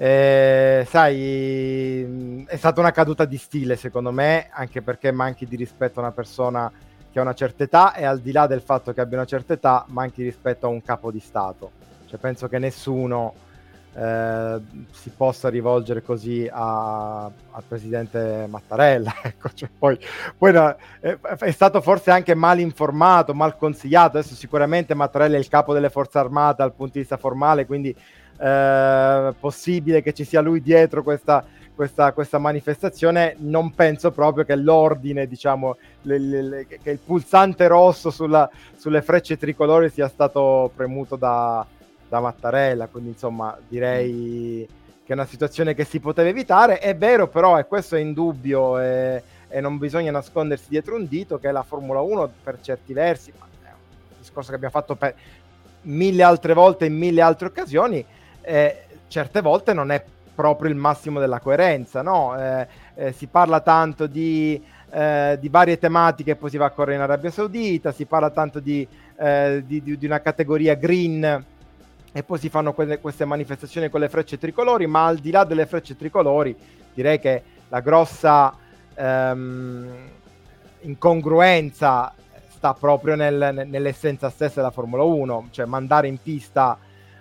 [0.00, 5.98] Eh, sai, è stata una caduta di stile secondo me, anche perché manchi di rispetto
[5.98, 6.70] a una persona
[7.10, 9.54] che ha una certa età e al di là del fatto che abbia una certa
[9.54, 11.70] età, manchi rispetto a un capo di Stato.
[12.06, 13.34] Cioè, penso che nessuno
[13.98, 14.60] eh,
[14.92, 19.12] si possa rivolgere così a, al presidente Mattarella.
[19.28, 19.98] Ecco, cioè poi,
[20.36, 24.18] poi no, è, è, stato forse anche mal informato, mal consigliato.
[24.18, 27.94] Adesso sicuramente Mattarella è il capo delle forze armate dal punto di vista formale, quindi
[28.38, 31.44] eh, possibile che ci sia lui dietro questa,
[31.78, 37.68] questa, questa, manifestazione, non penso proprio che l'ordine, diciamo, le, le, le, che il pulsante
[37.68, 41.64] rosso sulla, sulle frecce tricolori sia stato premuto da,
[42.08, 42.88] da Mattarella.
[42.88, 44.66] Quindi, insomma, direi
[45.04, 46.80] che è una situazione che si poteva evitare.
[46.80, 51.38] È vero, però, e questo è indubbio, e, e non bisogna nascondersi dietro un dito,
[51.38, 55.14] che la Formula 1 per certi versi, ma è un discorso che abbiamo fatto per
[55.82, 58.04] mille altre volte in mille altre occasioni,
[58.40, 60.04] eh, certe volte non è
[60.38, 62.38] proprio il massimo della coerenza, no?
[62.38, 66.94] Eh, eh, si parla tanto di, eh, di, varie tematiche, poi si va a correre
[66.94, 68.86] in Arabia Saudita, si parla tanto di,
[69.64, 71.44] di, di una categoria green
[72.12, 75.42] e poi si fanno que- queste manifestazioni con le frecce tricolori, ma al di là
[75.42, 76.56] delle frecce tricolori
[76.94, 78.54] direi che la grossa
[78.94, 79.88] ehm,
[80.82, 82.14] incongruenza
[82.46, 86.78] sta proprio nel, nell'essenza stessa della Formula 1, cioè mandare in pista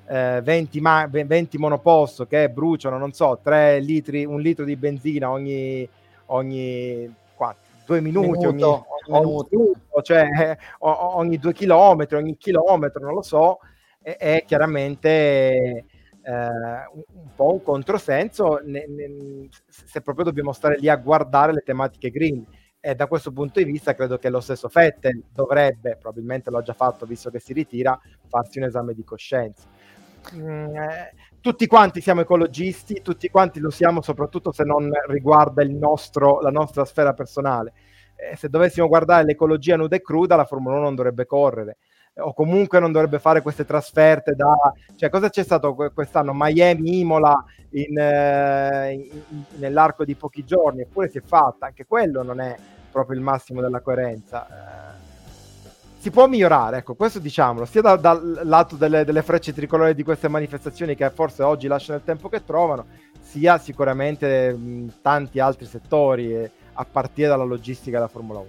[0.08, 5.30] eh, 20, ma- 20 monoposto che bruciano, non so, 3 litri, un litro di benzina
[5.30, 5.88] ogni,
[6.28, 13.04] ogni quanto, due minuti, minuto, ogni, ogni, minuto, cioè eh, ogni due chilometri, ogni chilometro,
[13.04, 13.60] non lo so,
[14.02, 15.86] è, è chiaramente eh,
[16.24, 21.64] un, un, po' un controsenso ne, ne, se proprio dobbiamo stare lì a guardare le
[21.66, 22.46] tematiche green.
[22.80, 26.74] E da questo punto di vista credo che lo stesso Fettel dovrebbe, probabilmente l'ha già
[26.74, 29.68] fatto visto che si ritira, farsi un esame di coscienza
[30.36, 36.40] Mm, eh, tutti quanti siamo ecologisti, tutti quanti lo siamo, soprattutto se non riguarda nostro,
[36.42, 37.74] la nostra sfera personale.
[38.16, 41.78] Eh, se dovessimo guardare l'ecologia nuda e cruda, la Formula 1 non dovrebbe correre
[42.20, 44.54] o comunque non dovrebbe fare queste trasferte da...
[44.96, 46.32] Cioè, cosa c'è stato quest'anno?
[46.34, 52.24] Miami, Imola in, eh, in, nell'arco di pochi giorni, eppure si è fatta, anche quello
[52.24, 52.56] non è
[52.92, 54.96] proprio il massimo della coerenza.
[56.00, 60.04] Si può migliorare, ecco, questo diciamolo, sia da, dal lato delle, delle, frecce tricolore di
[60.04, 62.86] queste manifestazioni che forse oggi lasciano il tempo che trovano,
[63.20, 68.48] sia sicuramente in tanti altri settori, eh, a partire dalla logistica della Formula 1.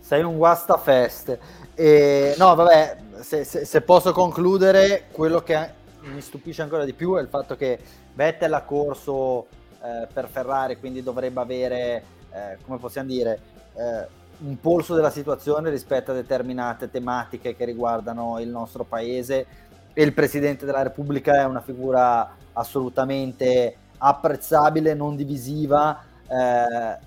[0.00, 1.38] Sei un guastafeste.
[1.74, 5.70] E, no, vabbè, se, se, se, posso concludere, quello che
[6.00, 7.78] mi stupisce ancora di più è il fatto che
[8.14, 9.46] Vettel ha corso
[9.82, 13.38] eh, per Ferrari, quindi dovrebbe avere, eh, come possiamo dire,
[13.74, 14.06] eh,
[14.38, 19.46] un polso della situazione rispetto a determinate tematiche che riguardano il nostro paese.
[19.92, 26.98] E il Presidente della Repubblica è una figura assolutamente apprezzabile, non divisiva, eh,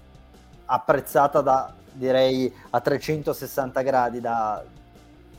[0.65, 4.63] apprezzata da direi a 360 gradi da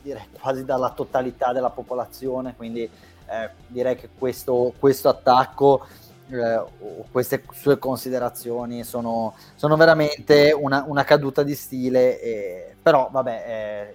[0.03, 5.87] direi quasi dalla totalità della popolazione, quindi eh, direi che questo, questo attacco
[6.31, 6.65] eh,
[7.11, 13.45] queste sue considerazioni sono, sono veramente una, una, caduta di stile, e, però vabbè,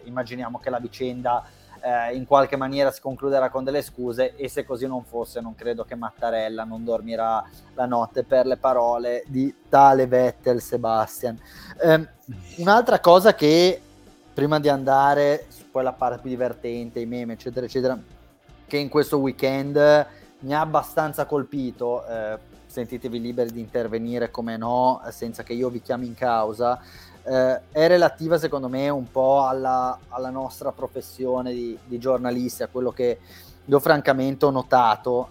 [0.03, 1.45] eh, immaginiamo che la vicenda
[1.85, 5.53] eh, in qualche maniera si concluderà con delle scuse e se così non fosse non
[5.53, 11.39] credo che Mattarella non dormirà la notte per le parole di tale Vettel Sebastian.
[11.81, 12.07] Ehm,
[12.57, 13.79] un'altra cosa che
[14.33, 17.97] prima di andare su quella parte più divertente, i meme eccetera eccetera,
[18.65, 19.75] che in questo weekend
[20.45, 22.37] mi ha abbastanza colpito, eh,
[22.67, 26.79] sentitevi liberi di intervenire come no, senza che io vi chiami in causa,
[27.23, 32.67] eh, è relativa secondo me un po' alla, alla nostra professione di, di, giornalisti, a
[32.67, 33.19] quello che
[33.65, 35.29] io francamente ho notato,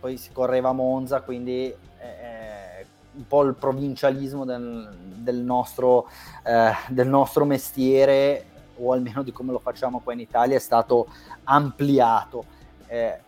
[0.00, 6.08] poi si correva a Monza, quindi eh, un po' il provincialismo del, del, nostro,
[6.44, 8.44] eh, del nostro mestiere,
[8.80, 11.06] o almeno di come lo facciamo qua in Italia, è stato
[11.44, 12.56] ampliato.
[12.88, 13.26] Eh,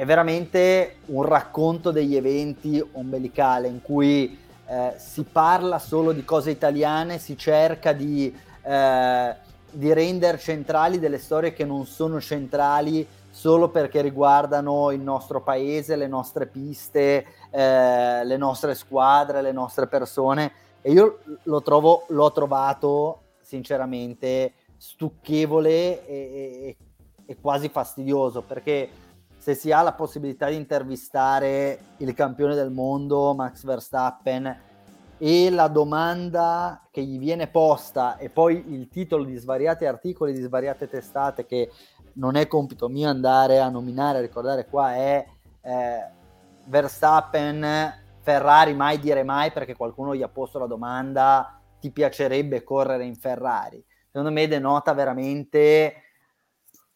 [0.00, 4.34] è veramente un racconto degli eventi ombelicale in cui
[4.66, 9.34] eh, si parla solo di cose italiane, si cerca di, eh,
[9.70, 15.96] di rendere centrali delle storie che non sono centrali solo perché riguardano il nostro paese,
[15.96, 20.50] le nostre piste, eh, le nostre squadre, le nostre persone.
[20.80, 26.76] E io lo trovo, l'ho trovato sinceramente stucchevole e, e,
[27.26, 29.08] e quasi fastidioso perché
[29.40, 34.54] se si ha la possibilità di intervistare il campione del mondo, Max Verstappen,
[35.16, 40.42] e la domanda che gli viene posta e poi il titolo di svariati articoli di
[40.42, 41.70] svariate testate che
[42.14, 45.26] non è compito mio andare a nominare, a ricordare qua è
[45.62, 46.04] eh,
[46.66, 53.06] Verstappen, Ferrari mai dire mai perché qualcuno gli ha posto la domanda ti piacerebbe correre
[53.06, 53.82] in Ferrari?
[54.06, 55.94] Secondo me denota veramente,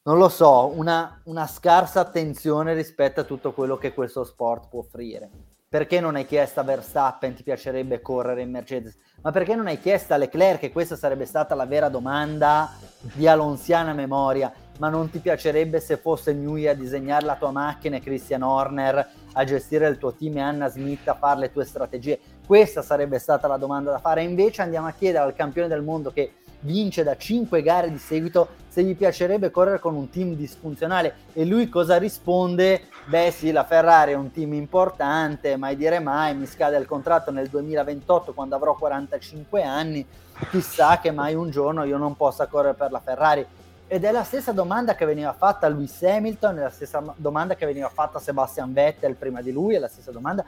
[0.06, 4.80] non lo so, una, una scarsa attenzione rispetto a tutto quello che questo sport può
[4.80, 5.30] offrire.
[5.66, 8.96] Perché non hai chiesto a Verstappen ti piacerebbe correre in Mercedes?
[9.22, 12.70] Ma perché non hai chiesto a Leclerc, che questa sarebbe stata la vera domanda
[13.14, 17.96] di alonziana memoria, ma non ti piacerebbe se fosse Newey a disegnare la tua macchina
[17.96, 21.64] e Christian Horner a gestire il tuo team e Anna Smith a fare le tue
[21.64, 22.20] strategie?
[22.46, 24.22] Questa sarebbe stata la domanda da fare.
[24.22, 26.34] invece andiamo a chiedere al campione del mondo che
[26.64, 31.44] vince da 5 gare di seguito se gli piacerebbe correre con un team disfunzionale e
[31.44, 32.88] lui cosa risponde?
[33.04, 37.30] Beh sì, la Ferrari è un team importante, mai dire mai, mi scade il contratto
[37.30, 40.04] nel 2028 quando avrò 45 anni,
[40.50, 43.46] chissà che mai un giorno io non possa correre per la Ferrari.
[43.86, 47.54] Ed è la stessa domanda che veniva fatta a Lewis Hamilton, è la stessa domanda
[47.54, 50.42] che veniva fatta a Sebastian Vettel prima di lui, è la stessa domanda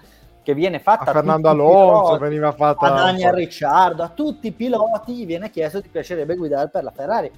[0.47, 4.53] che viene fatta a, Fernando Alonso, piloti, veniva fatta a Daniel Ricciardo, a tutti i
[4.53, 7.29] piloti viene chiesto ti piacerebbe guidare per la Ferrari.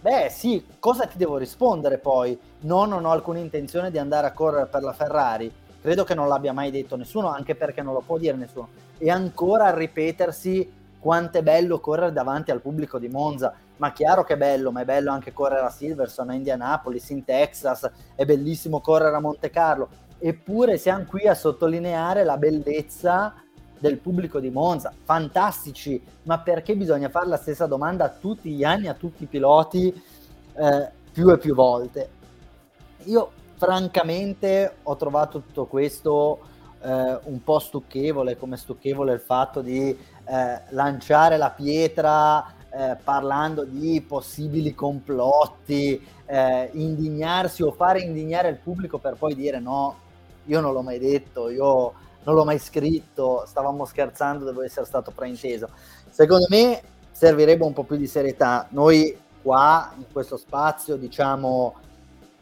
[0.00, 2.36] Beh sì, cosa ti devo rispondere poi?
[2.62, 5.48] No, non ho alcuna intenzione di andare a correre per la Ferrari.
[5.80, 8.66] Credo che non l'abbia mai detto nessuno, anche perché non lo può dire nessuno.
[8.98, 14.24] E ancora a ripetersi quanto è bello correre davanti al pubblico di Monza ma chiaro
[14.24, 18.24] che è bello, ma è bello anche correre a Silverstone, a Indianapolis, in Texas, è
[18.24, 19.88] bellissimo correre a Monte Carlo,
[20.18, 23.34] eppure siamo qui a sottolineare la bellezza
[23.78, 28.64] del pubblico di Monza, fantastici, ma perché bisogna fare la stessa domanda a tutti gli
[28.64, 29.88] anni, a tutti i piloti,
[30.54, 32.10] eh, più e più volte?
[33.04, 36.40] Io francamente ho trovato tutto questo
[36.82, 43.64] eh, un po' stucchevole, come stucchevole il fatto di eh, lanciare la pietra eh, parlando
[43.64, 50.04] di possibili complotti, eh, indignarsi o fare indignare il pubblico per poi dire no,
[50.46, 51.92] io non l'ho mai detto, io
[52.24, 55.68] non l'ho mai scritto, stavamo scherzando, devo essere stato frainteso.
[56.08, 56.82] Secondo me
[57.12, 58.66] servirebbe un po' più di serietà.
[58.70, 61.74] Noi qua in questo spazio diciamo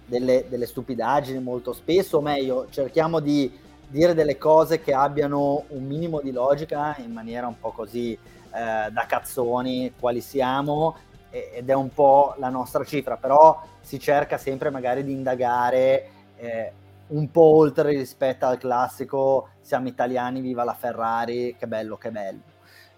[0.07, 5.85] delle, delle stupidaggini molto spesso, o meglio, cerchiamo di dire delle cose che abbiano un
[5.85, 8.19] minimo di logica in maniera un po' così eh,
[8.91, 10.97] da cazzoni quali siamo
[11.31, 16.73] ed è un po' la nostra cifra, però si cerca sempre magari di indagare eh,
[17.09, 22.41] un po' oltre rispetto al classico siamo italiani, viva la Ferrari, che bello, che bello.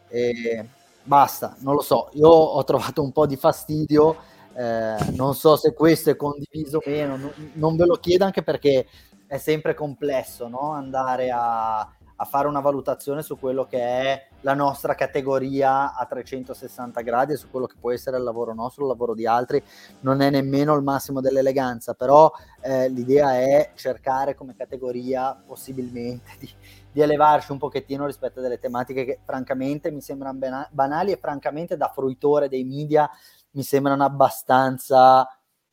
[0.08, 0.68] E
[1.02, 4.16] basta, non lo so, io ho trovato un po' di fastidio,
[4.54, 8.42] eh, non so se questo è condiviso o meno, non, non ve lo chiedo anche
[8.42, 8.86] perché
[9.26, 10.72] è sempre complesso no?
[10.72, 17.00] andare a, a fare una valutazione su quello che è la nostra categoria a 360
[17.00, 19.60] gradi su quello che può essere il lavoro nostro, il lavoro di altri,
[20.00, 22.30] non è nemmeno il massimo dell'eleganza, però
[22.62, 26.48] eh, l'idea è cercare come categoria possibilmente di,
[26.92, 30.38] di, elevarci un pochettino rispetto a delle tematiche che francamente mi sembrano
[30.70, 33.10] banali e francamente da fruitore dei media
[33.50, 35.26] mi sembrano abbastanza,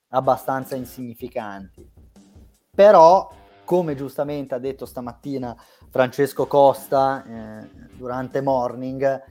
[0.07, 1.87] abbastanza insignificanti.
[2.73, 3.31] Però,
[3.65, 5.55] come giustamente ha detto stamattina
[5.93, 9.21] Francesco Costa eh, durante Morning,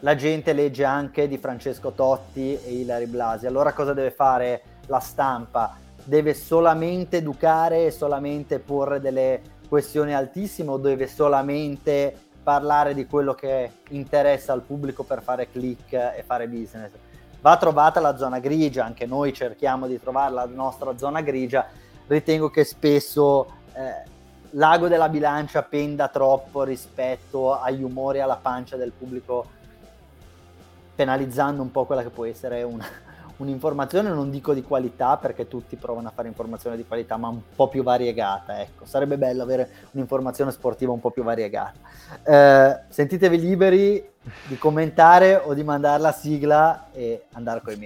[0.00, 3.44] la gente legge anche di Francesco Totti e Ilari Blasi.
[3.44, 5.76] Allora cosa deve fare la stampa?
[6.02, 13.34] Deve solamente educare e solamente porre delle questioni altissime o deve solamente parlare di quello
[13.34, 16.92] che interessa al pubblico per fare click e fare business?
[17.42, 21.66] Va trovata la zona grigia, anche noi cerchiamo di trovare la nostra zona grigia.
[22.06, 24.11] Ritengo che spesso eh,
[24.52, 29.46] l'ago della bilancia penda troppo rispetto agli umori alla pancia del pubblico,
[30.94, 32.84] penalizzando un po' quella che può essere una,
[33.38, 37.40] un'informazione, non dico di qualità perché tutti provano a fare informazione di qualità, ma un
[37.54, 38.60] po' più variegata.
[38.60, 41.78] Ecco, sarebbe bello avere un'informazione sportiva un po' più variegata.
[42.22, 44.10] Eh, sentitevi liberi
[44.46, 47.76] di commentare o di mandare la sigla e andare con i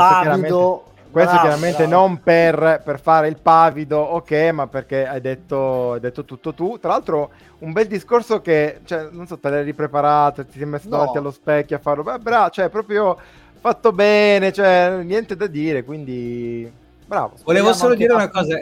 [0.00, 0.84] pavido.
[1.10, 2.06] Questo bravo, chiaramente bravo.
[2.06, 6.78] non per, per, fare il pavido, ok, ma perché hai detto, hai detto, tutto tu.
[6.78, 10.88] Tra l'altro, un bel discorso che, cioè, non so, te l'hai ripreparato, ti sei messo
[10.88, 10.98] no.
[10.98, 12.04] davanti allo specchio a farlo.
[12.04, 13.18] Beh, bravo, cioè, proprio
[13.60, 16.70] fatto bene, cioè, niente da dire, quindi
[17.06, 17.34] bravo.
[17.42, 18.56] Volevo solo dire una cosa,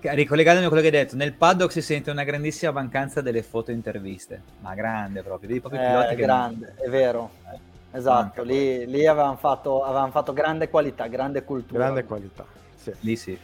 [0.00, 3.70] ricollegandomi a quello che hai detto, nel paddock si sente una grandissima mancanza delle foto
[3.70, 7.30] interviste, ma grande proprio, vedi proprio i piloti eh, che grande, è vero.
[7.94, 11.84] Esatto, lì, lì avevano, fatto, avevano, fatto, grande qualità, grande cultura.
[11.84, 12.92] Grande qualità, sì.
[13.00, 13.38] Lì sì.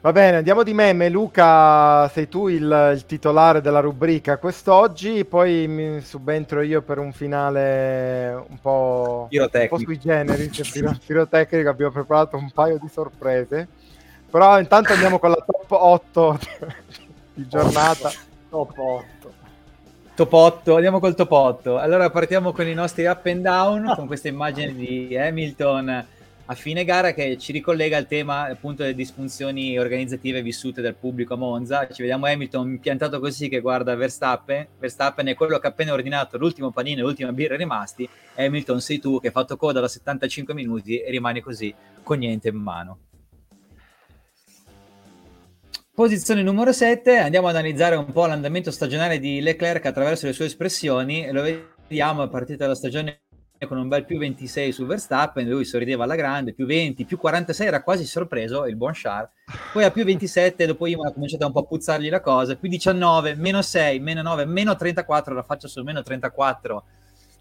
[0.00, 1.10] Va bene, andiamo di meme.
[1.10, 7.12] Luca, sei tu il, il titolare della rubrica quest'oggi, poi mi subentro io per un
[7.12, 11.68] finale un po', un po sui generis, pirotecnico.
[11.68, 13.68] Abbiamo preparato un paio di sorprese.
[14.30, 16.38] Però intanto andiamo con la top 8
[17.34, 18.10] di giornata.
[18.48, 19.21] Top 8.
[20.14, 21.78] Top 8, andiamo col top 8.
[21.78, 26.06] Allora partiamo con i nostri up and down, con questa immagine di Hamilton
[26.44, 31.32] a fine gara che ci ricollega al tema appunto delle disfunzioni organizzative vissute dal pubblico
[31.32, 31.88] a Monza.
[31.88, 34.66] Ci vediamo Hamilton piantato così che guarda Verstappen.
[34.78, 38.06] Verstappen è quello che ha appena ordinato l'ultimo panino e l'ultima birra rimasti.
[38.36, 42.48] Hamilton sei tu che hai fatto coda da 75 minuti e rimani così con niente
[42.48, 42.98] in mano.
[45.94, 50.46] Posizione numero 7, andiamo ad analizzare un po' l'andamento stagionale di Leclerc attraverso le sue
[50.46, 51.30] espressioni.
[51.30, 53.24] Lo vediamo a partire dalla stagione
[53.68, 57.66] con un bel più 26 su Verstappen, lui sorrideva alla grande, più 20, più 46,
[57.66, 59.28] era quasi sorpreso il buon Char.
[59.70, 62.70] Poi a più 27, dopo io ha cominciato un po' a puzzargli la cosa, più
[62.70, 66.84] 19, meno 6, meno 9, meno 34, la faccia sul meno 34,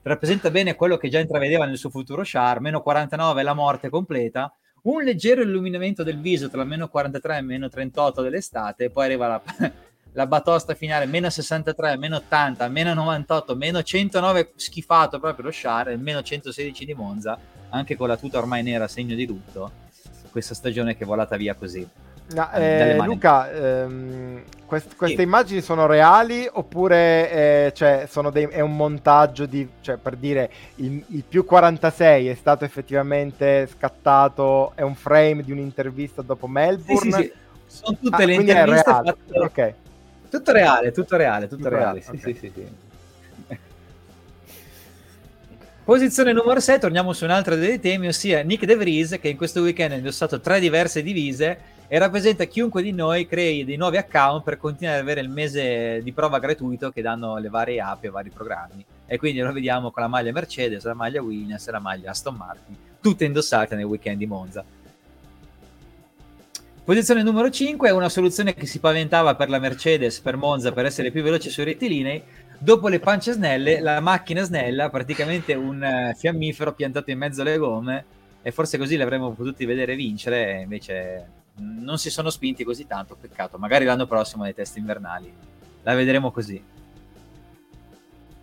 [0.02, 4.54] rappresenta bene quello che già intravedeva nel suo futuro Char, meno 49 la morte completa,
[4.84, 9.42] un leggero illuminamento del viso tra meno 43 e meno 38 dell'estate, poi arriva la
[10.14, 15.96] la batosta finale meno 63, meno 80, meno 98, meno 109 schifato proprio lo Share,
[15.98, 17.38] meno 116 di Monza,
[17.70, 19.72] anche con la tuta ormai nera segno di lutto,
[20.32, 21.88] questa stagione che è volata via così.
[22.34, 25.24] No, eh, Luca, ehm, quest- queste sì.
[25.24, 31.04] immagini sono reali oppure eh, cioè, dei- è un montaggio di, cioè, per dire il,
[31.08, 37.12] il, più 46 è stato effettivamente scattato, è un frame di un'intervista dopo Melbourne?
[37.12, 37.32] Sì, sì,
[37.66, 39.16] Sono tutte ah, le interviste fatte...
[39.34, 39.74] Ok
[40.32, 42.00] tutto reale, tutto reale, tutto, tutto reale.
[42.00, 42.02] reale.
[42.02, 42.34] Sì, okay.
[42.34, 43.58] sì, sì, sì.
[45.84, 49.36] Posizione numero 6, torniamo su un altro dei temi, ossia Nick De Vries, che in
[49.36, 53.98] questo weekend ha indossato tre diverse divise e rappresenta chiunque di noi crei dei nuovi
[53.98, 58.06] account per continuare ad avere il mese di prova gratuito che danno le varie app
[58.06, 58.86] e vari programmi.
[59.06, 62.36] E quindi lo vediamo con la maglia Mercedes, la maglia Williams e la maglia Aston
[62.36, 64.64] Martin, tutte indossate nel weekend di Monza.
[66.86, 70.86] Posizione numero 5 è una soluzione che si paventava per la Mercedes, per Monza, per
[70.86, 72.24] essere più veloce sui rettilinei.
[72.58, 77.58] Dopo le pance snelle, la macchina snella, praticamente un uh, fiammifero piantato in mezzo alle
[77.58, 78.06] gomme,
[78.42, 83.58] e forse così l'avremmo potuti vedere vincere, invece non si sono spinti così tanto, peccato.
[83.58, 85.50] Magari l'anno prossimo nei test invernali
[85.84, 86.64] la vedremo così.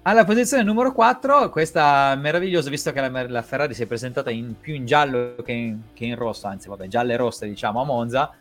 [0.02, 4.58] Alla posizione numero 4, questa meravigliosa, visto che la, la Ferrari si è presentata in,
[4.58, 7.84] più in giallo che in, che in rosso, anzi vabbè, gialla e rossa diciamo a
[7.84, 8.32] Monza,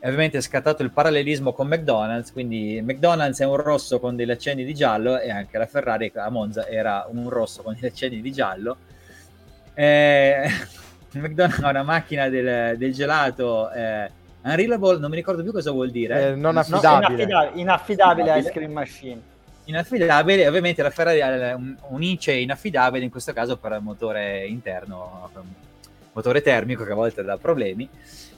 [0.00, 4.32] e ovviamente è scattato il parallelismo con McDonald's, quindi McDonald's è un rosso con degli
[4.32, 8.20] accenni di giallo e anche la Ferrari a Monza era un rosso con degli accenni
[8.20, 8.76] di giallo.
[9.74, 10.50] Eh,
[11.20, 14.10] McDonald's ha una macchina del, del gelato eh,
[14.42, 16.28] unreliable, non mi ricordo più cosa vuol dire.
[16.28, 17.26] Eh, non affidabile.
[17.26, 19.30] No, inaffidabile, inaffidabile ice cream machine
[19.64, 20.46] inaffidabile.
[20.48, 25.30] Ovviamente la Ferrari ha un, un ICE inaffidabile, in questo caso per motore interno,
[26.12, 27.88] motore termico che a volte dà problemi.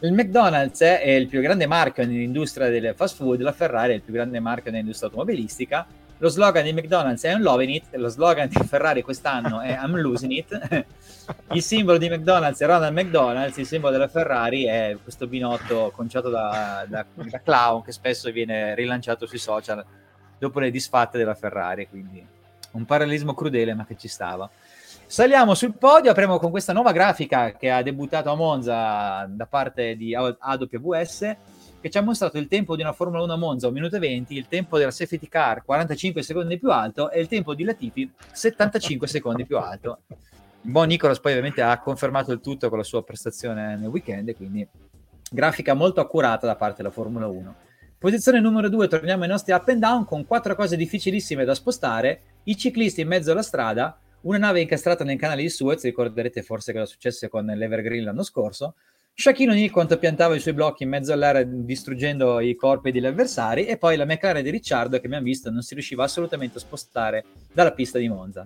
[0.00, 4.02] Il McDonald's è il più grande marchio nell'industria del fast food, la Ferrari è il
[4.02, 5.86] più grande marchio nell'industria automobilistica.
[6.18, 9.96] Lo slogan di McDonald's è I'm loving it, lo slogan di Ferrari quest'anno è I'm
[9.96, 10.86] losing it.
[11.52, 16.30] il simbolo di McDonald's è Ronald McDonald's, il simbolo della Ferrari è questo binotto conciato
[16.30, 19.84] da, da, da clown che spesso viene rilanciato sui social
[20.38, 22.24] dopo le disfatte della Ferrari, quindi
[22.72, 24.48] un parallelismo crudele ma che ci stava.
[25.06, 29.96] Saliamo sul podio, apriamo con questa nuova grafica che ha debuttato a Monza da parte
[29.96, 31.36] di AWS
[31.84, 33.98] che ci ha mostrato il tempo di una Formula 1 a Monza 1 minuto e
[33.98, 38.10] 20, il tempo della safety car 45 secondi più alto e il tempo di Latifi
[38.32, 39.98] 75 secondi più alto.
[40.62, 44.66] Buon Nicolas poi ovviamente ha confermato il tutto con la sua prestazione nel weekend, quindi
[45.30, 47.54] grafica molto accurata da parte della Formula 1.
[47.98, 52.20] Posizione numero 2, torniamo ai nostri up and down con quattro cose difficilissime da spostare,
[52.44, 56.72] i ciclisti in mezzo alla strada, una nave incastrata nel canale di Suez, ricorderete forse
[56.72, 58.74] cosa successe con l'Evergreen l'anno scorso,
[59.16, 63.64] Shaquille O'Neal quanto piantava i suoi blocchi in mezzo all'area distruggendo i corpi degli avversari
[63.64, 67.24] e poi la McLaren di Ricciardo che abbiamo visto non si riusciva assolutamente a spostare
[67.52, 68.44] dalla pista di Monza.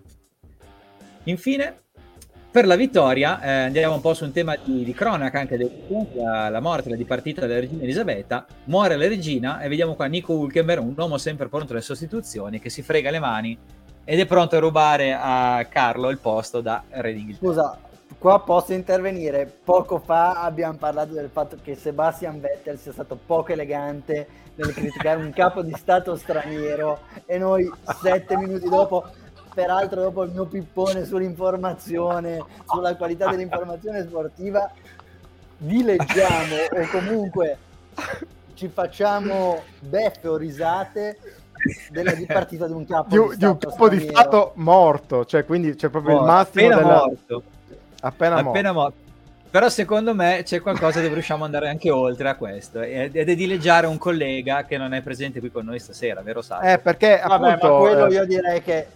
[1.24, 1.74] Infine,
[2.50, 5.70] per la vittoria eh, andiamo un po' su un tema di, di cronaca anche del,
[6.14, 10.34] la, la morte, la dipartita della regina Elisabetta muore la regina e vediamo qua Nico
[10.34, 13.58] Hulkenberg un uomo sempre pronto alle sostituzioni che si frega le mani
[14.04, 17.78] ed è pronto a rubare a Carlo il posto da Re d'Inghilterra scusa
[18.18, 19.50] qua posso intervenire.
[19.64, 25.22] Poco fa abbiamo parlato del fatto che Sebastian Vettel sia stato poco elegante nel criticare
[25.22, 27.70] un capo di stato straniero e noi
[28.02, 29.04] sette minuti dopo,
[29.54, 34.70] peraltro dopo il mio pippone sull'informazione, sulla qualità dell'informazione sportiva,
[35.58, 37.58] vi leggiamo o comunque
[38.54, 41.18] ci facciamo beffe o risate
[41.90, 45.74] della partita di un capo di, di, di un capo di stato morto, cioè quindi
[45.74, 46.82] c'è proprio oh, il massimo della...
[46.82, 47.42] morto.
[48.00, 48.94] Appena, appena morto.
[48.94, 49.06] morto.
[49.50, 53.34] Però secondo me c'è qualcosa dove riusciamo ad andare anche oltre a questo ed è
[53.34, 56.72] dileggiare un collega che non è presente qui con noi stasera, vero Sasha?
[56.72, 57.72] Eh, perché Vabbè, appunto...
[57.72, 58.86] ma quello io direi che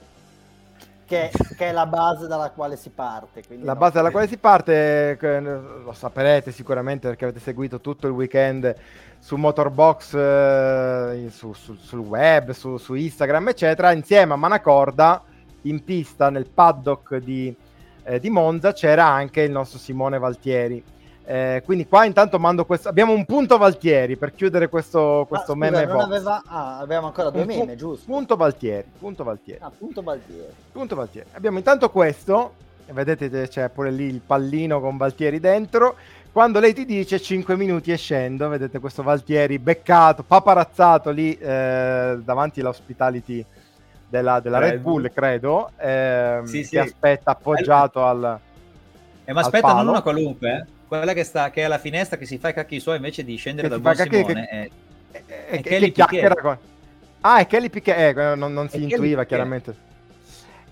[1.12, 3.42] che, che, è la base dalla quale si parte.
[3.60, 8.74] La base dalla quale si parte, lo saprete sicuramente perché avete seguito tutto il weekend
[9.18, 15.22] su Motorbox, eh, su, su, sul web, su, su, Instagram, eccetera, insieme a Manacorda
[15.62, 17.54] in pista nel paddock di,
[18.04, 20.82] eh, di Monza c'era anche il nostro Simone Valtieri.
[21.24, 22.88] Eh, quindi qua intanto mando questo.
[22.88, 26.02] Abbiamo un punto Valtieri per chiudere questo, questo ah, scusa, meme.
[26.02, 26.42] Aveva...
[26.46, 28.04] Ah, abbiamo ancora due un meme, pu- giusto?
[28.06, 28.86] Punto Valtieri.
[28.98, 29.60] Punto Valtieri.
[29.62, 30.52] Ah, punto Valtieri.
[30.72, 31.28] Punto Valtieri.
[31.32, 32.54] Abbiamo intanto questo.
[32.92, 35.96] Vedete c'è pure lì il pallino con Valtieri dentro.
[36.32, 42.18] Quando lei ti dice 5 minuti e scendo, vedete questo Valtieri beccato, paparazzato lì eh,
[42.22, 43.44] davanti all'hospitality
[44.12, 46.76] della, della Red Bull, credo, eh, sì, che sì.
[46.76, 48.38] aspetta appoggiato al.
[49.24, 50.64] Eh, ma aspetta, non una qualunque, eh.
[50.86, 53.36] Quella che sta che è alla finestra che si fa i cacchi suoi invece di
[53.36, 54.70] scendere che dal buon Simone che,
[55.10, 56.38] è, è, è, è Kelly Piquet.
[56.38, 56.58] con...
[57.22, 59.74] ah è Kelly Piquet eh, non, non si intuiva chiaramente.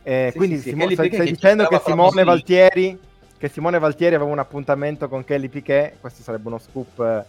[0.03, 0.91] Eh, sì, quindi sì, Simo...
[0.91, 3.01] stai, stai dicendo che Simone Valtieri
[3.39, 7.25] che Simone Valtieri aveva un appuntamento con Kelly Piquet questo sarebbe uno scoop eh,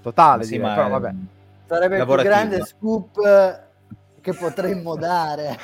[0.00, 1.10] totale sì, direi, però vabbè.
[1.66, 3.65] Sarebbe il più grande scoop eh,
[4.32, 5.56] che potremmo dare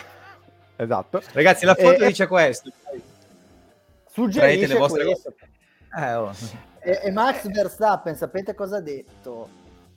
[0.76, 2.06] esatto ragazzi la foto e...
[2.06, 2.70] dice questo
[4.08, 5.34] suggerisce questo
[5.98, 6.32] eh, oh.
[6.84, 9.48] E, e, Max Verstappen, sapete cosa ha detto?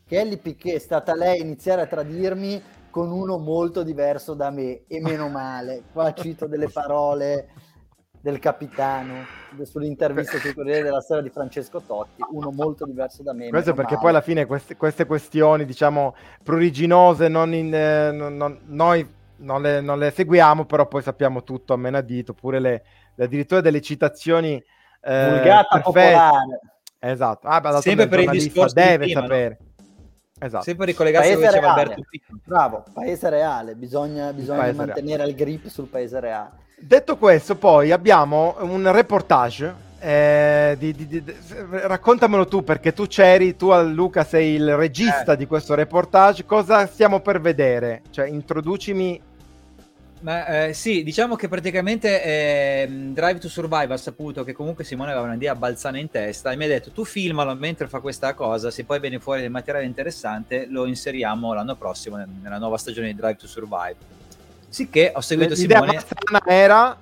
[0.06, 2.62] Kelly Piquet è stata lei a iniziare a tradirmi
[2.92, 5.82] con uno molto diverso da me e meno male.
[5.92, 7.50] Qua cito delle parole
[8.26, 9.24] del capitano
[9.62, 13.50] sull'intervista sul Corriere della Sera di Francesco Totti, uno molto diverso da me.
[13.50, 14.02] Questo perché male.
[14.02, 19.08] poi alla fine queste, queste, questioni, diciamo, pruriginose, non in, eh, non, non, noi
[19.38, 22.84] non le, non le, seguiamo, però poi sappiamo tutto a menadito, pure le,
[23.16, 26.60] addirittura delle citazioni eh, Vulgata popolare.
[26.98, 27.48] Esatto.
[27.48, 29.58] Ah, Sempre per il discorso deve prima, sapere.
[29.60, 29.94] No?
[30.40, 30.64] Esatto.
[30.64, 32.02] Sempre ricollegarsi a diceva Alberto
[32.44, 35.30] Bravo, paese reale, bisogna, bisogna paese mantenere reale.
[35.30, 36.64] il grip sul paese reale.
[36.78, 39.84] Detto questo, poi abbiamo un reportage.
[40.00, 41.24] Eh, di, di, di,
[41.58, 45.38] raccontamelo tu perché tu c'eri, tu Luca sei il regista eh.
[45.38, 46.46] di questo reportage.
[46.46, 48.04] Cosa stiamo per vedere?
[48.12, 49.20] Cioè, introducimi
[50.26, 55.12] ma, eh, sì, diciamo che praticamente eh, Drive to Survive ha saputo che comunque Simone
[55.12, 58.72] aveva un'idea balzana in testa e mi ha detto tu filmalo mentre fa questa cosa,
[58.72, 63.16] se poi viene fuori del materiale interessante lo inseriamo l'anno prossimo nella nuova stagione di
[63.16, 63.98] Drive to Survive.
[64.76, 66.04] Sicché ho seguito L'idea Simone...
[66.04, 66.98] L'idea era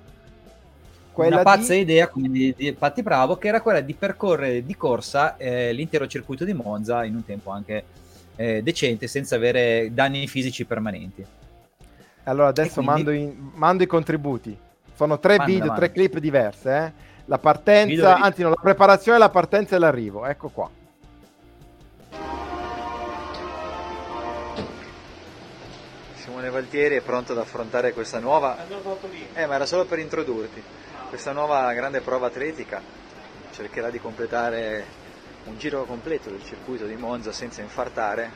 [1.10, 1.80] quella una pazza di...
[1.80, 6.06] idea come di, di Patti Bravo che era quella di percorrere di corsa eh, l'intero
[6.06, 7.84] circuito di Monza in un tempo anche
[8.36, 11.26] eh, decente senza avere danni fisici permanenti.
[12.22, 12.92] Allora adesso quindi...
[12.92, 14.56] mando, in, mando, i contributi.
[14.94, 15.80] Sono tre manda, video, manda.
[15.80, 16.76] tre clip diverse.
[16.76, 16.92] Eh?
[17.24, 20.26] La partenza, anzi no, la preparazione, la partenza e l'arrivo.
[20.26, 20.70] Ecco qua.
[26.44, 28.66] Simone Valtieri è pronto ad affrontare questa nuova...
[29.32, 30.62] Eh, ma era solo per introdurti.
[31.08, 32.82] Questa nuova grande prova atletica.
[33.50, 34.84] Cercherà di completare
[35.44, 38.30] un giro completo del circuito di Monza senza infartare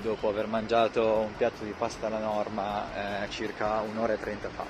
[0.00, 4.64] dopo aver mangiato un piatto di pasta alla norma eh, circa un'ora e trenta fa.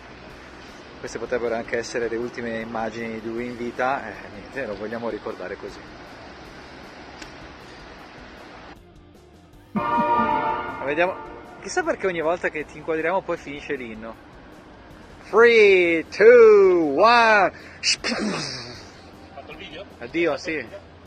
[0.99, 5.09] Queste potrebbero anche essere le ultime immagini di lui in vita, eh, niente, lo vogliamo
[5.09, 5.81] ricordare così.
[10.85, 11.31] Vediamo,
[11.63, 14.31] chissà perché ogni volta che ti inquadriamo poi finisce l'inno.
[15.31, 17.53] 3, 2, 1
[19.33, 19.85] Fatto il video?
[19.99, 20.67] Addio, sì.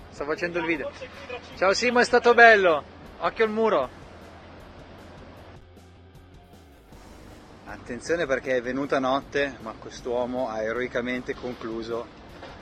[0.10, 0.90] Sto facendo il video.
[1.58, 2.84] Ciao Simo, è stato bello.
[3.20, 3.90] Occhio al muro.
[7.66, 12.08] Attenzione perché è venuta notte, ma quest'uomo ha eroicamente concluso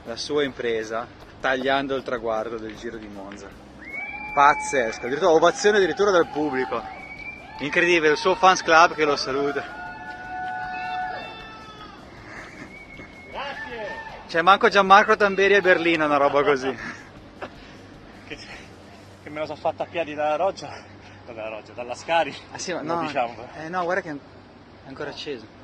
[0.05, 1.07] la sua impresa
[1.39, 3.47] tagliando il traguardo del Giro di Monza.
[4.33, 7.01] Pazzesco, addirittura ovazione addirittura dal pubblico.
[7.63, 9.63] Incredibile, il suo fans club che lo saluta.
[13.31, 13.87] Grazie.
[14.27, 16.75] C'è manco Gianmarco Tamberi a Berlino, una roba così.
[18.27, 18.37] che,
[19.23, 20.73] che me la sono fatta a piedi dalla roggia,
[21.25, 22.35] dalla roggia, dalla Scari.
[22.51, 23.33] Ah sì, ma no, diciamo.
[23.63, 24.15] eh, no, guarda che è
[24.87, 25.61] ancora acceso.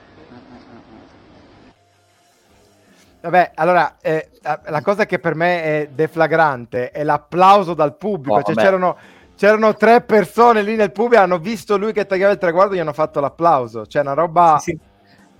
[3.21, 8.37] Vabbè, allora, eh, la cosa che per me è deflagrante è l'applauso dal pubblico.
[8.37, 8.97] Oh, cioè, c'erano,
[9.39, 12.81] c'erano, tre persone lì nel pubblico, hanno visto lui che tagliava il traguardo e gli
[12.81, 13.85] hanno fatto l'applauso.
[13.85, 14.57] Cioè, una roba...
[14.59, 14.79] Sì, sì.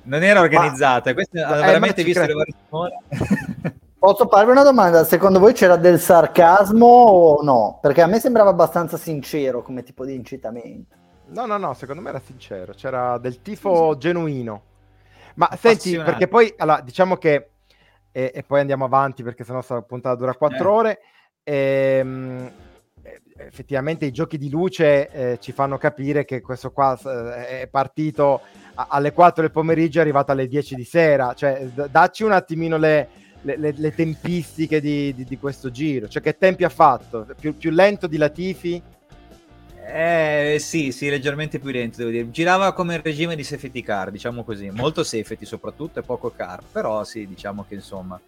[0.03, 1.13] Non era organizzata, ma...
[1.15, 2.53] queste hanno eh, veramente visto le varie
[3.99, 5.03] Posso farvi una domanda?
[5.03, 7.79] Secondo voi c'era del sarcasmo o no?
[7.81, 10.95] Perché a me sembrava abbastanza sincero come tipo di incitamento.
[11.31, 14.61] No, no, no, secondo me era sincero, c'era del tifo genuino.
[15.35, 17.49] Ma senti, perché poi, allora, diciamo che,
[18.13, 20.77] e, e, poi andiamo avanti perché sennò sta puntata dura quattro eh.
[20.77, 20.99] ore,
[21.43, 22.51] ehm,
[23.47, 28.41] effettivamente i giochi di luce eh, ci fanno capire che questo qua eh, è partito
[28.75, 32.23] a, alle 4 del pomeriggio e è arrivato alle 10 di sera, cioè d- dacci
[32.23, 33.07] un attimino le,
[33.41, 37.25] le, le, le tempistiche di, di, di, questo giro, cioè che tempi ha fatto?
[37.39, 38.81] Più, più lento di Latifi?
[39.91, 42.29] Eh, sì, sì, leggermente più lento, devo dire.
[42.29, 44.69] Girava come il regime di safety car, diciamo così.
[44.69, 46.61] Molto safety soprattutto e poco car.
[46.71, 48.19] Però sì, diciamo che insomma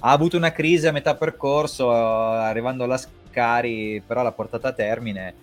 [0.00, 3.00] ha avuto una crisi a metà percorso, arrivando alla
[3.36, 5.34] Scari, però l'ha portata a termine.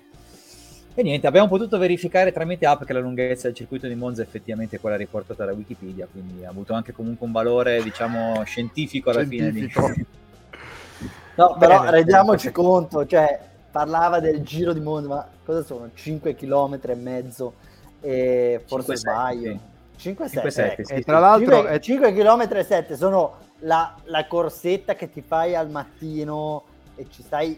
[0.95, 4.25] E niente, abbiamo potuto verificare tramite app che la lunghezza del circuito di Monza è
[4.25, 9.23] effettivamente quella riportata da Wikipedia, quindi ha avuto anche comunque un valore, diciamo, scientifico alla
[9.23, 9.87] scientifico.
[9.87, 9.93] fine.
[9.93, 10.05] Di...
[11.37, 13.39] no, però Bene, rendiamoci conto, cioè
[13.71, 15.89] parlava del giro di Monza, ma cosa sono?
[15.93, 17.53] 5 km e mezzo
[18.01, 19.59] e forse 5, sbaglio.
[19.95, 24.27] 5 7, 7 sì, e tra l'altro 5, 5 km e 7 sono la, la
[24.27, 26.63] corsetta che ti fai al mattino
[26.95, 27.57] e ci stai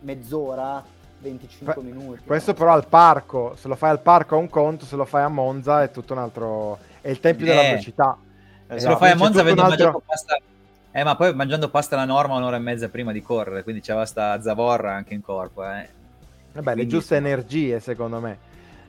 [0.00, 0.82] mezz'ora
[1.18, 2.22] 25 Fa- minuti.
[2.24, 5.22] Questo però al parco, se lo fai al parco a un conto, se lo fai
[5.22, 6.78] a Monza è tutto un altro...
[7.00, 8.16] è il tempio eh, della velocità.
[8.68, 8.92] Se esatto.
[8.92, 10.02] lo fai a Monza vedi altro...
[10.04, 10.38] pasta
[10.92, 14.04] eh, ma poi mangiando pasta la norma un'ora e mezza prima di correre, quindi c'è
[14.06, 15.62] sta zavorra anche in corpo.
[15.64, 15.88] Eh.
[16.52, 16.82] Vabbè, quindi...
[16.82, 18.38] le giuste energie, secondo me.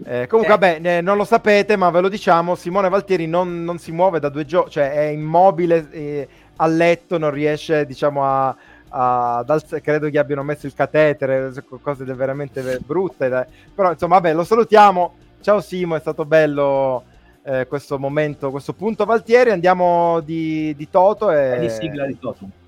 [0.03, 0.57] Eh, comunque, eh.
[0.57, 4.19] vabbè, eh, non lo sapete, ma ve lo diciamo: Simone Valtieri non, non si muove
[4.19, 8.55] da due giorni, cioè è immobile eh, a letto, non riesce, diciamo, a.
[8.91, 11.51] a dal, credo che abbiano messo il catetere,
[11.81, 13.47] cose veramente brutte.
[13.73, 15.15] Però, insomma, vabbè, lo salutiamo.
[15.41, 17.03] Ciao Simo, è stato bello
[17.43, 19.51] eh, questo momento, questo punto Valtieri.
[19.51, 21.57] Andiamo di, di Toto e...
[21.59, 22.60] di sigla di Toto.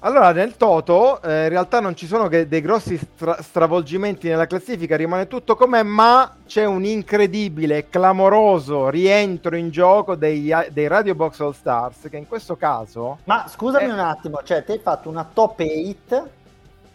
[0.00, 4.46] Allora, nel Toto eh, in realtà non ci sono che dei grossi stra- stravolgimenti nella
[4.46, 11.16] classifica, rimane tutto com'è, ma c'è un incredibile, clamoroso rientro in gioco dei, dei Radio
[11.16, 13.18] Box All Stars, che in questo caso...
[13.24, 13.92] Ma scusami è...
[13.92, 16.28] un attimo, cioè ti hai fatto una top 8?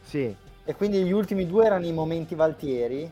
[0.02, 0.34] Sì.
[0.64, 3.12] E quindi gli ultimi due erano i momenti Valtieri?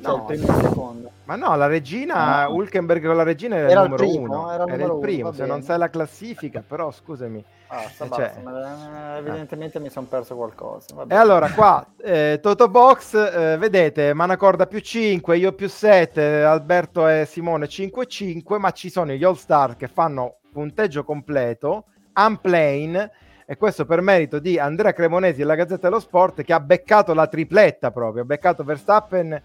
[0.00, 1.12] Cioè no, il primo.
[1.24, 2.54] Ma no, la regina, no.
[2.54, 4.52] Hulkenberg con la regina era, era il numero primo, uno.
[4.52, 7.42] Era, era il primo, se non sai la classifica, però scusami.
[7.68, 9.80] Ah, eh, cioè, eh, evidentemente ah.
[9.80, 10.94] mi sono perso qualcosa.
[10.94, 11.14] Vabbè.
[11.14, 17.08] E allora qua, eh, Toto Box, eh, vedete, Manacorda più 5, io più 7, Alberto
[17.08, 23.10] e Simone 5 5, ma ci sono gli All Star che fanno punteggio completo, unplane,
[23.46, 27.12] e questo per merito di Andrea Cremonesi e la Gazzetta dello Sport che ha beccato
[27.12, 29.42] la tripletta proprio, ha beccato Verstappen,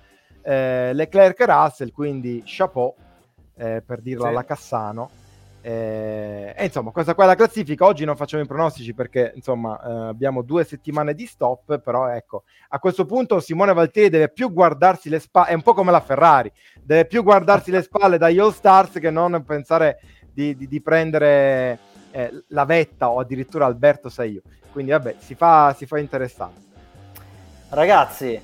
[0.49, 2.95] eh, Leclerc e Russell, quindi chapeau,
[3.55, 4.29] eh, per dirlo sì.
[4.29, 5.09] alla Cassano.
[5.61, 7.85] Eh, e insomma, questa qua è la classifica.
[7.85, 11.79] Oggi non facciamo i pronostici perché insomma eh, abbiamo due settimane di stop.
[11.79, 15.75] Però ecco, a questo punto Simone Valtieri deve più guardarsi le spalle, è un po'
[15.75, 16.51] come la Ferrari,
[16.81, 19.99] deve più guardarsi le spalle dagli All Stars che non pensare
[20.33, 21.77] di, di, di prendere
[22.09, 24.41] eh, la vetta o addirittura Alberto io.
[24.71, 26.67] Quindi vabbè, si fa, si fa interessante.
[27.69, 28.41] Ragazzi,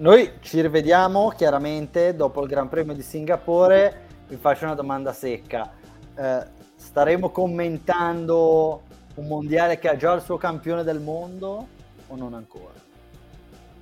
[0.00, 4.08] noi ci rivediamo chiaramente dopo il Gran Premio di Singapore.
[4.28, 5.78] Vi faccio una domanda secca
[6.20, 6.46] eh,
[6.76, 8.82] staremo commentando
[9.14, 11.66] un mondiale che ha già il suo campione del mondo
[12.06, 12.78] o non ancora?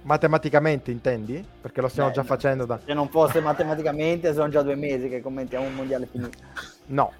[0.03, 1.45] Matematicamente intendi?
[1.61, 2.79] Perché lo stiamo Beh, già facendo da...
[2.85, 6.39] Se non fosse matematicamente sono già due mesi che commentiamo un mondiale finito.
[6.87, 7.13] No.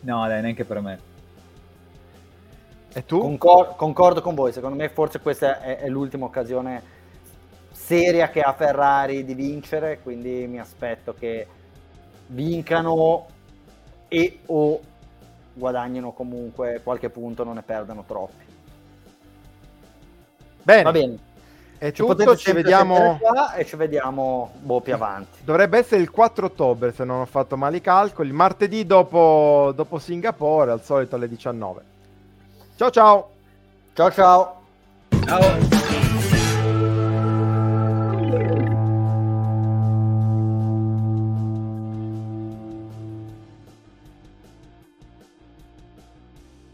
[0.00, 0.98] No, dai, neanche per me.
[2.92, 3.20] E tu?
[3.20, 6.96] Concor- concordo con voi, secondo me forse questa è, è l'ultima occasione
[7.88, 11.46] seria che ha Ferrari di vincere, quindi mi aspetto che
[12.26, 13.26] vincano
[14.08, 14.80] e o
[15.54, 18.44] guadagnino comunque qualche punto, non ne perdano troppi.
[20.62, 20.82] Bene.
[20.82, 21.18] Va bene.
[21.78, 23.18] E ci tutto, ci vediamo
[23.56, 25.38] e ci vediamo boh, più avanti.
[25.42, 29.98] Dovrebbe essere il 4 ottobre se non ho fatto male i calcoli, martedì dopo, dopo
[29.98, 31.82] Singapore, al solito alle 19.
[32.76, 33.30] Ciao ciao.
[33.94, 34.60] Ciao ciao.
[35.24, 35.77] Ciao.